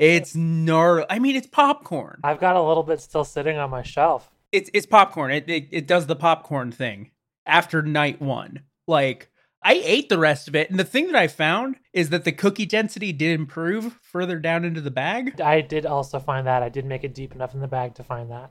It's 0.00 0.34
gnarly. 0.34 1.06
I 1.08 1.18
mean, 1.18 1.36
it's 1.36 1.46
popcorn. 1.46 2.20
I've 2.24 2.40
got 2.40 2.56
a 2.56 2.62
little 2.62 2.82
bit 2.82 3.00
still 3.00 3.24
sitting 3.24 3.58
on 3.58 3.70
my 3.70 3.82
shelf. 3.82 4.30
It's 4.52 4.70
it's 4.74 4.86
popcorn. 4.86 5.30
It, 5.30 5.48
it 5.48 5.68
it 5.70 5.86
does 5.86 6.06
the 6.06 6.16
popcorn 6.16 6.72
thing 6.72 7.10
after 7.46 7.82
night 7.82 8.20
one. 8.20 8.60
Like 8.86 9.30
I 9.62 9.74
ate 9.84 10.08
the 10.08 10.18
rest 10.18 10.46
of 10.48 10.54
it, 10.54 10.70
and 10.70 10.78
the 10.78 10.84
thing 10.84 11.06
that 11.06 11.16
I 11.16 11.26
found 11.26 11.76
is 11.92 12.10
that 12.10 12.24
the 12.24 12.32
cookie 12.32 12.66
density 12.66 13.12
did 13.12 13.38
improve 13.38 13.98
further 14.02 14.38
down 14.38 14.64
into 14.64 14.80
the 14.80 14.90
bag. 14.90 15.40
I 15.40 15.60
did 15.60 15.86
also 15.86 16.18
find 16.18 16.46
that. 16.46 16.62
I 16.62 16.68
did 16.68 16.84
make 16.84 17.04
it 17.04 17.14
deep 17.14 17.34
enough 17.34 17.54
in 17.54 17.60
the 17.60 17.68
bag 17.68 17.94
to 17.94 18.04
find 18.04 18.30
that. 18.30 18.50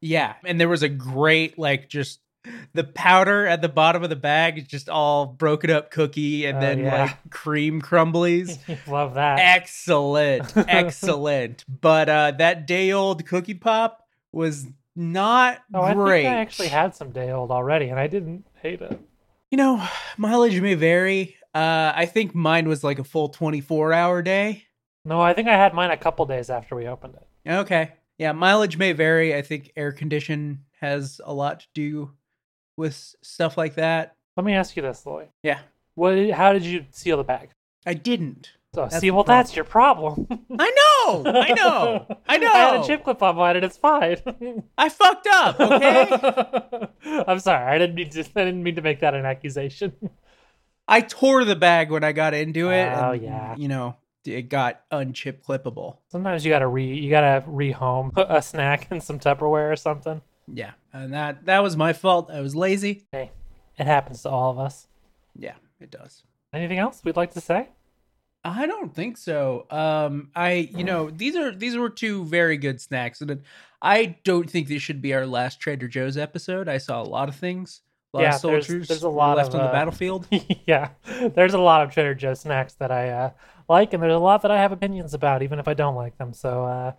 Yeah, 0.00 0.34
and 0.44 0.60
there 0.60 0.68
was 0.68 0.82
a 0.82 0.88
great 0.88 1.58
like 1.58 1.88
just 1.88 2.20
the 2.72 2.84
powder 2.84 3.46
at 3.46 3.60
the 3.62 3.68
bottom 3.68 4.02
of 4.02 4.10
the 4.10 4.16
bag 4.16 4.58
is 4.58 4.64
just 4.64 4.88
all 4.88 5.26
broken 5.26 5.70
up 5.70 5.90
cookie 5.90 6.46
and 6.46 6.58
Oh, 6.58 6.60
then 6.60 6.78
yeah. 6.80 7.02
like 7.02 7.30
cream 7.30 7.82
crumblies. 7.82 8.58
Love 8.88 9.14
that. 9.14 9.38
excellent, 9.40 10.52
excellent. 10.56 11.64
But 11.68 12.08
uh 12.08 12.30
that 12.38 12.66
day 12.66 12.92
old 12.92 13.26
cookie 13.26 13.54
pop 13.54 14.06
was 14.32 14.66
not 14.96 15.58
Oh, 15.74 15.82
I 15.82 15.94
great. 15.94 16.22
think 16.22 16.34
I 16.34 16.40
actually 16.40 16.68
had 16.68 16.94
some 16.94 17.10
day 17.10 17.30
old 17.30 17.50
already, 17.50 17.88
and 17.88 17.98
I 18.00 18.06
didn't 18.06 18.44
hate 18.62 18.80
it. 18.80 18.98
You 19.50 19.58
know, 19.58 19.86
mileage 20.16 20.60
may 20.60 20.74
vary. 20.74 21.36
Uh 21.54 21.92
I 21.94 22.06
think 22.06 22.34
mine 22.34 22.68
was 22.68 22.84
like 22.84 22.98
a 22.98 23.04
full 23.04 23.28
24 23.28 23.92
hour 23.92 24.22
day. 24.22 24.64
No, 25.04 25.20
I 25.20 25.32
think 25.34 25.48
I 25.48 25.56
had 25.56 25.74
mine 25.74 25.90
a 25.90 25.96
couple 25.96 26.24
days 26.26 26.50
after 26.50 26.76
we 26.76 26.86
opened 26.86 27.14
it. 27.16 27.50
Okay. 27.50 27.92
Yeah, 28.18 28.32
mileage 28.32 28.76
may 28.76 28.92
vary. 28.92 29.34
I 29.34 29.42
think 29.42 29.72
air 29.76 29.92
condition 29.92 30.64
has 30.80 31.20
a 31.24 31.32
lot 31.32 31.60
to 31.60 31.66
do 31.74 32.10
with 32.78 33.14
stuff 33.20 33.58
like 33.58 33.74
that. 33.74 34.14
Let 34.36 34.46
me 34.46 34.54
ask 34.54 34.76
you 34.76 34.82
this, 34.82 35.04
Lloyd. 35.04 35.28
Yeah. 35.42 35.58
What? 35.96 36.30
How 36.30 36.52
did 36.52 36.64
you 36.64 36.86
seal 36.92 37.16
the 37.16 37.24
bag? 37.24 37.50
I 37.84 37.94
didn't. 37.94 38.52
So, 38.74 38.82
That's 38.82 39.00
see, 39.00 39.10
well, 39.10 39.24
that's 39.24 39.56
your 39.56 39.64
problem. 39.64 40.26
I 40.58 40.70
know. 40.70 41.22
I 41.26 41.52
know. 41.54 42.06
I 42.28 42.36
know. 42.36 42.52
I 42.52 42.58
had 42.58 42.80
a 42.80 42.86
chip 42.86 43.02
clip 43.02 43.22
on 43.22 43.34
mine, 43.36 43.56
and 43.56 43.64
it's 43.64 43.78
fine. 43.78 44.18
I 44.76 44.88
fucked 44.90 45.26
up, 45.26 45.58
okay? 45.58 46.88
I'm 47.26 47.40
sorry. 47.40 47.64
I 47.74 47.78
didn't 47.78 47.96
mean 47.96 48.10
to. 48.10 48.20
I 48.20 48.44
didn't 48.44 48.62
mean 48.62 48.76
to 48.76 48.82
make 48.82 49.00
that 49.00 49.14
an 49.14 49.24
accusation. 49.24 49.94
I 50.86 51.00
tore 51.00 51.44
the 51.44 51.56
bag 51.56 51.90
when 51.90 52.04
I 52.04 52.12
got 52.12 52.34
into 52.34 52.70
it. 52.70 52.92
Oh, 52.94 53.12
and, 53.12 53.22
yeah. 53.22 53.56
You 53.56 53.68
know, 53.68 53.96
it 54.24 54.50
got 54.50 54.88
unchip 54.90 55.42
clippable. 55.42 55.96
Sometimes 56.12 56.44
you 56.44 56.52
gotta 56.52 56.68
re. 56.68 56.94
You 56.94 57.10
gotta 57.10 57.44
rehome 57.48 58.12
a 58.16 58.42
snack 58.42 58.92
in 58.92 59.00
some 59.00 59.18
Tupperware 59.18 59.72
or 59.72 59.76
something. 59.76 60.20
Yeah. 60.52 60.72
And 60.92 61.12
that 61.12 61.44
that 61.46 61.62
was 61.62 61.76
my 61.76 61.92
fault. 61.92 62.30
I 62.30 62.40
was 62.40 62.54
lazy. 62.56 63.06
Hey, 63.12 63.30
it 63.78 63.86
happens 63.86 64.22
to 64.22 64.30
all 64.30 64.50
of 64.50 64.58
us. 64.58 64.86
Yeah, 65.38 65.54
it 65.80 65.90
does. 65.90 66.22
Anything 66.52 66.78
else 66.78 67.02
we'd 67.04 67.16
like 67.16 67.32
to 67.34 67.40
say? 67.40 67.68
I 68.44 68.66
don't 68.66 68.94
think 68.94 69.16
so. 69.18 69.66
Um, 69.70 70.30
I 70.34 70.70
you 70.74 70.84
know 70.84 71.10
these 71.10 71.36
are 71.36 71.54
these 71.54 71.76
were 71.76 71.90
two 71.90 72.24
very 72.24 72.56
good 72.56 72.80
snacks, 72.80 73.20
and 73.20 73.42
I 73.82 74.16
don't 74.24 74.48
think 74.48 74.68
this 74.68 74.80
should 74.82 75.02
be 75.02 75.12
our 75.14 75.26
last 75.26 75.60
Trader 75.60 75.88
Joe's 75.88 76.16
episode. 76.16 76.68
I 76.68 76.78
saw 76.78 77.02
a 77.02 77.04
lot 77.04 77.28
of 77.28 77.36
things, 77.36 77.82
a 78.14 78.16
lot 78.16 78.22
Yeah, 78.22 78.34
of 78.36 78.42
there's- 78.42 78.66
soldiers 78.66 78.88
there's 78.88 79.02
a 79.02 79.08
lot 79.08 79.36
left 79.36 79.50
of, 79.50 79.56
on 79.56 79.60
the 79.62 79.68
uh, 79.68 79.72
battlefield. 79.72 80.26
yeah, 80.66 80.90
there's 81.34 81.54
a 81.54 81.58
lot 81.58 81.82
of 81.82 81.90
Trader 81.92 82.14
Joe's 82.14 82.40
snacks 82.40 82.74
that 82.74 82.90
I 82.90 83.10
uh, 83.10 83.30
like, 83.68 83.92
and 83.92 84.02
there's 84.02 84.14
a 84.14 84.18
lot 84.18 84.42
that 84.42 84.50
I 84.50 84.56
have 84.56 84.72
opinions 84.72 85.14
about, 85.14 85.42
even 85.42 85.58
if 85.58 85.68
I 85.68 85.74
don't 85.74 85.96
like 85.96 86.16
them. 86.16 86.32
So 86.32 86.64
uh, 86.64 86.92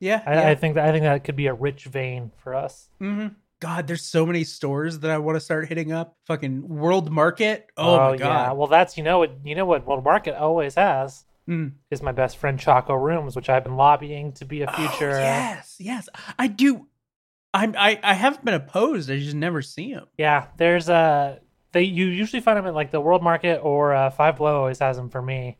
Yeah, 0.00 0.22
I, 0.26 0.34
yeah. 0.34 0.48
I 0.48 0.54
think 0.54 0.74
that 0.74 0.88
I 0.88 0.92
think 0.92 1.04
that 1.04 1.24
could 1.24 1.36
be 1.36 1.46
a 1.46 1.54
rich 1.54 1.84
vein 1.84 2.32
for 2.42 2.54
us. 2.54 2.88
hmm 2.98 3.28
God, 3.58 3.86
there's 3.86 4.02
so 4.04 4.26
many 4.26 4.44
stores 4.44 4.98
that 4.98 5.10
I 5.10 5.16
want 5.16 5.36
to 5.36 5.40
start 5.40 5.66
hitting 5.66 5.90
up. 5.90 6.18
Fucking 6.26 6.68
World 6.68 7.10
Market. 7.10 7.66
Oh, 7.78 7.96
my 7.98 8.10
yeah. 8.12 8.16
god. 8.18 8.58
Well, 8.58 8.66
that's 8.66 8.98
you 8.98 9.02
know 9.02 9.18
what 9.18 9.32
you 9.44 9.54
know 9.54 9.64
what 9.64 9.86
World 9.86 10.04
Market 10.04 10.36
always 10.38 10.74
has 10.74 11.24
Mm. 11.48 11.74
is 11.92 12.02
my 12.02 12.10
best 12.10 12.38
friend 12.38 12.58
Choco 12.58 12.94
Rooms, 12.94 13.36
which 13.36 13.48
I've 13.48 13.62
been 13.62 13.76
lobbying 13.76 14.32
to 14.32 14.44
be 14.44 14.62
a 14.62 14.66
future. 14.72 15.12
Oh, 15.12 15.22
yes, 15.22 15.76
yes. 15.78 16.08
I 16.38 16.48
do. 16.48 16.88
I'm. 17.54 17.74
I. 17.78 17.98
I 18.02 18.14
haven't 18.14 18.44
been 18.44 18.54
opposed. 18.54 19.08
I 19.10 19.18
just 19.20 19.36
never 19.36 19.62
see 19.62 19.94
them. 19.94 20.06
Yeah, 20.18 20.48
there's 20.58 20.88
uh 20.90 21.38
they 21.72 21.84
you 21.84 22.06
usually 22.06 22.40
find 22.42 22.58
them 22.58 22.66
at 22.66 22.74
like 22.74 22.90
the 22.90 23.00
World 23.00 23.22
Market 23.22 23.58
or 23.62 23.94
uh, 23.94 24.10
Five 24.10 24.36
Below 24.36 24.58
always 24.58 24.80
has 24.80 24.96
them 24.96 25.08
for 25.08 25.22
me. 25.22 25.56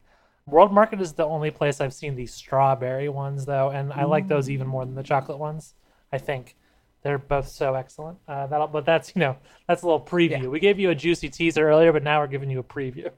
World 0.47 0.73
Market 0.73 1.01
is 1.01 1.13
the 1.13 1.27
only 1.27 1.51
place 1.51 1.81
I've 1.81 1.93
seen 1.93 2.15
these 2.15 2.33
strawberry 2.33 3.09
ones 3.09 3.47
though, 3.47 3.71
and 3.71 3.93
I 3.93 4.05
like 4.05 4.29
those 4.29 4.49
even 4.49 4.69
more 4.69 4.85
than 4.85 4.95
the 4.95 5.03
chocolate 5.03 5.39
ones. 5.39 5.75
I 6.13 6.19
think 6.19 6.55
they're 7.03 7.19
both 7.19 7.49
so 7.49 7.75
excellent. 7.75 8.19
Uh, 8.29 8.47
that 8.47 8.73
but 8.73 8.85
that's 8.85 9.13
you 9.17 9.21
know 9.21 9.37
that's 9.67 9.83
a 9.83 9.87
little 9.87 10.01
preview. 10.01 10.43
Yeah. 10.43 10.49
We 10.49 10.61
gave 10.61 10.79
you 10.79 10.91
a 10.91 10.95
juicy 10.95 11.31
teaser 11.31 11.69
earlier, 11.69 11.93
but 11.93 12.05
now 12.05 12.21
we're 12.21 12.29
giving 12.29 12.49
you 12.49 12.61
a 12.61 12.65
preview. 12.65 13.11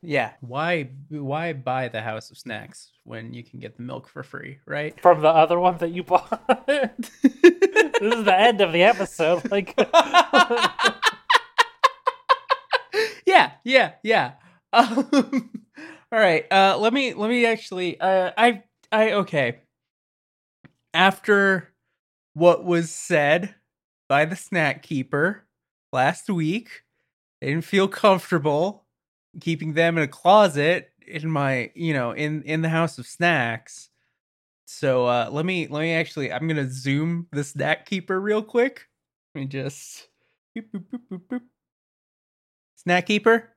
Yeah. 0.00 0.34
Why? 0.40 0.90
Why 1.08 1.54
buy 1.54 1.88
the 1.88 2.02
House 2.02 2.30
of 2.30 2.38
Snacks 2.38 2.92
when 3.02 3.34
you 3.34 3.42
can 3.42 3.58
get 3.58 3.76
the 3.76 3.82
milk 3.82 4.08
for 4.08 4.22
free? 4.22 4.58
Right. 4.64 4.98
From 5.00 5.22
the 5.22 5.28
other 5.28 5.58
one 5.58 5.78
that 5.78 5.90
you 5.90 6.04
bought. 6.04 6.66
this 6.68 7.10
is 8.00 8.24
the 8.24 8.38
end 8.38 8.60
of 8.60 8.72
the 8.72 8.84
episode. 8.84 9.50
Like 9.50 9.74
yeah. 13.26 13.52
Yeah. 13.64 13.94
Yeah. 14.04 14.32
Um, 14.72 15.50
all 16.16 16.22
right. 16.22 16.50
Uh, 16.50 16.78
let 16.78 16.94
me. 16.94 17.12
Let 17.12 17.28
me 17.28 17.44
actually. 17.44 18.00
Uh, 18.00 18.30
I. 18.38 18.62
I. 18.90 19.12
Okay. 19.12 19.58
After 20.94 21.74
what 22.32 22.64
was 22.64 22.90
said 22.90 23.54
by 24.08 24.24
the 24.24 24.34
snack 24.34 24.82
keeper 24.82 25.44
last 25.92 26.30
week, 26.30 26.84
I 27.42 27.46
didn't 27.46 27.64
feel 27.64 27.86
comfortable 27.86 28.86
keeping 29.42 29.74
them 29.74 29.98
in 29.98 30.04
a 30.04 30.08
closet 30.08 30.90
in 31.06 31.30
my, 31.30 31.70
you 31.74 31.92
know, 31.92 32.12
in 32.12 32.42
in 32.44 32.62
the 32.62 32.70
house 32.70 32.96
of 32.96 33.06
snacks. 33.06 33.90
So 34.66 35.04
uh 35.04 35.28
let 35.30 35.44
me 35.44 35.66
let 35.66 35.80
me 35.82 35.92
actually 35.92 36.32
I'm 36.32 36.48
gonna 36.48 36.70
zoom 36.70 37.26
the 37.30 37.44
snack 37.44 37.84
keeper 37.84 38.18
real 38.18 38.42
quick. 38.42 38.88
Let 39.34 39.42
me 39.42 39.46
just 39.48 40.08
boop, 40.56 40.64
boop, 40.72 40.84
boop, 40.90 41.00
boop, 41.10 41.20
boop. 41.28 41.40
snack 42.76 43.04
keeper. 43.04 43.52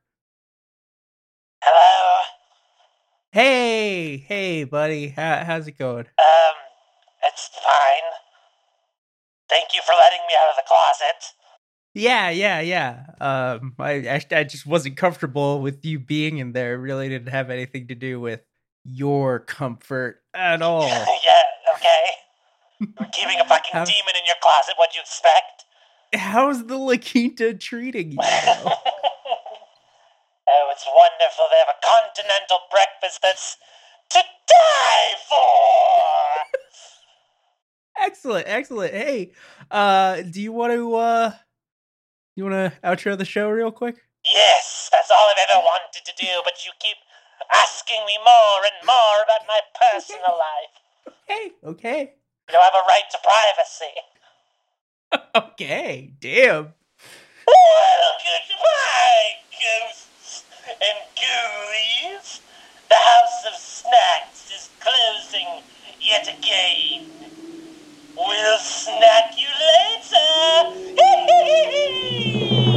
Hello. 1.63 2.08
Hey, 3.31 4.17
hey, 4.17 4.63
buddy, 4.63 5.09
How, 5.09 5.43
how's 5.45 5.67
it 5.67 5.77
going? 5.77 5.99
Um, 5.99 6.55
it's 7.27 7.47
fine. 7.63 8.09
Thank 9.47 9.69
you 9.75 9.81
for 9.85 9.93
letting 9.93 10.19
me 10.27 10.33
out 10.41 10.49
of 10.49 10.55
the 10.55 10.63
closet. 10.67 11.33
Yeah, 11.93 12.29
yeah, 12.29 12.59
yeah. 12.61 13.05
Um, 13.21 13.75
I, 13.79 13.91
I 14.09 14.21
I 14.39 14.43
just 14.43 14.65
wasn't 14.65 14.97
comfortable 14.97 15.61
with 15.61 15.83
you 15.85 15.99
being 15.99 16.37
in 16.37 16.53
there. 16.53 16.73
It 16.75 16.77
really 16.77 17.09
didn't 17.09 17.29
have 17.29 17.49
anything 17.49 17.87
to 17.89 17.95
do 17.95 18.19
with 18.19 18.41
your 18.83 19.39
comfort 19.39 20.21
at 20.33 20.61
all. 20.63 20.87
yeah, 20.87 21.75
okay. 21.75 22.05
You're 22.79 23.09
keeping 23.11 23.39
a 23.39 23.45
fucking 23.47 23.71
How- 23.73 23.85
demon 23.85 24.13
in 24.15 24.25
your 24.25 24.37
closet, 24.41 24.73
what'd 24.77 24.95
you 24.95 25.01
expect? 25.01 25.65
How's 26.15 26.65
the 26.65 26.77
La 26.77 26.95
Quinta 26.97 27.53
treating 27.53 28.13
you? 28.13 28.17
oh, 30.49 30.69
it's 30.71 30.85
wonderful. 30.87 31.45
They 31.49 31.59
have 31.61 31.75
a 31.75 31.79
continental 31.85 32.59
breakfast 32.71 33.21
that's 33.21 33.57
to 34.09 34.19
die 34.19 35.11
for! 35.29 36.59
excellent, 38.05 38.47
excellent. 38.47 38.93
Hey, 38.93 39.31
uh, 39.69 40.21
do 40.21 40.41
you 40.41 40.51
want 40.51 40.73
to 40.73 40.95
uh, 40.95 41.31
you 42.35 42.43
want 42.45 42.55
to 42.55 42.73
outro 42.83 43.17
the 43.17 43.25
show 43.25 43.49
real 43.49 43.71
quick? 43.71 43.97
yes, 44.25 44.89
that's 44.91 45.11
all 45.11 45.29
I've 45.29 45.49
ever 45.49 45.63
wanted 45.63 46.05
to 46.05 46.13
do, 46.17 46.41
but 46.43 46.65
you 46.65 46.71
keep 46.79 46.97
asking 47.53 48.05
me 48.05 48.17
more 48.17 48.61
and 48.65 48.85
more 48.85 49.17
about 49.23 49.47
my 49.47 49.59
personal 49.77 50.37
life. 50.37 51.15
Okay, 51.23 51.51
okay, 51.63 52.13
You 52.51 52.59
have 52.59 52.73
a 52.73 52.85
right 52.87 53.07
to 53.11 53.17
privacy. 53.23 53.95
okay. 55.53 56.11
Damn. 56.19 56.73
Well, 57.47 58.11
goodbye! 58.19 60.08
and 60.69 60.99
ghoulies. 61.15 62.41
The 62.89 62.95
House 62.95 63.45
of 63.47 63.55
Snacks 63.59 64.51
is 64.51 64.69
closing 64.79 65.63
yet 65.99 66.27
again. 66.27 67.09
We'll 68.15 68.57
snack 68.59 69.33
you 69.37 69.47
later! 70.95 72.65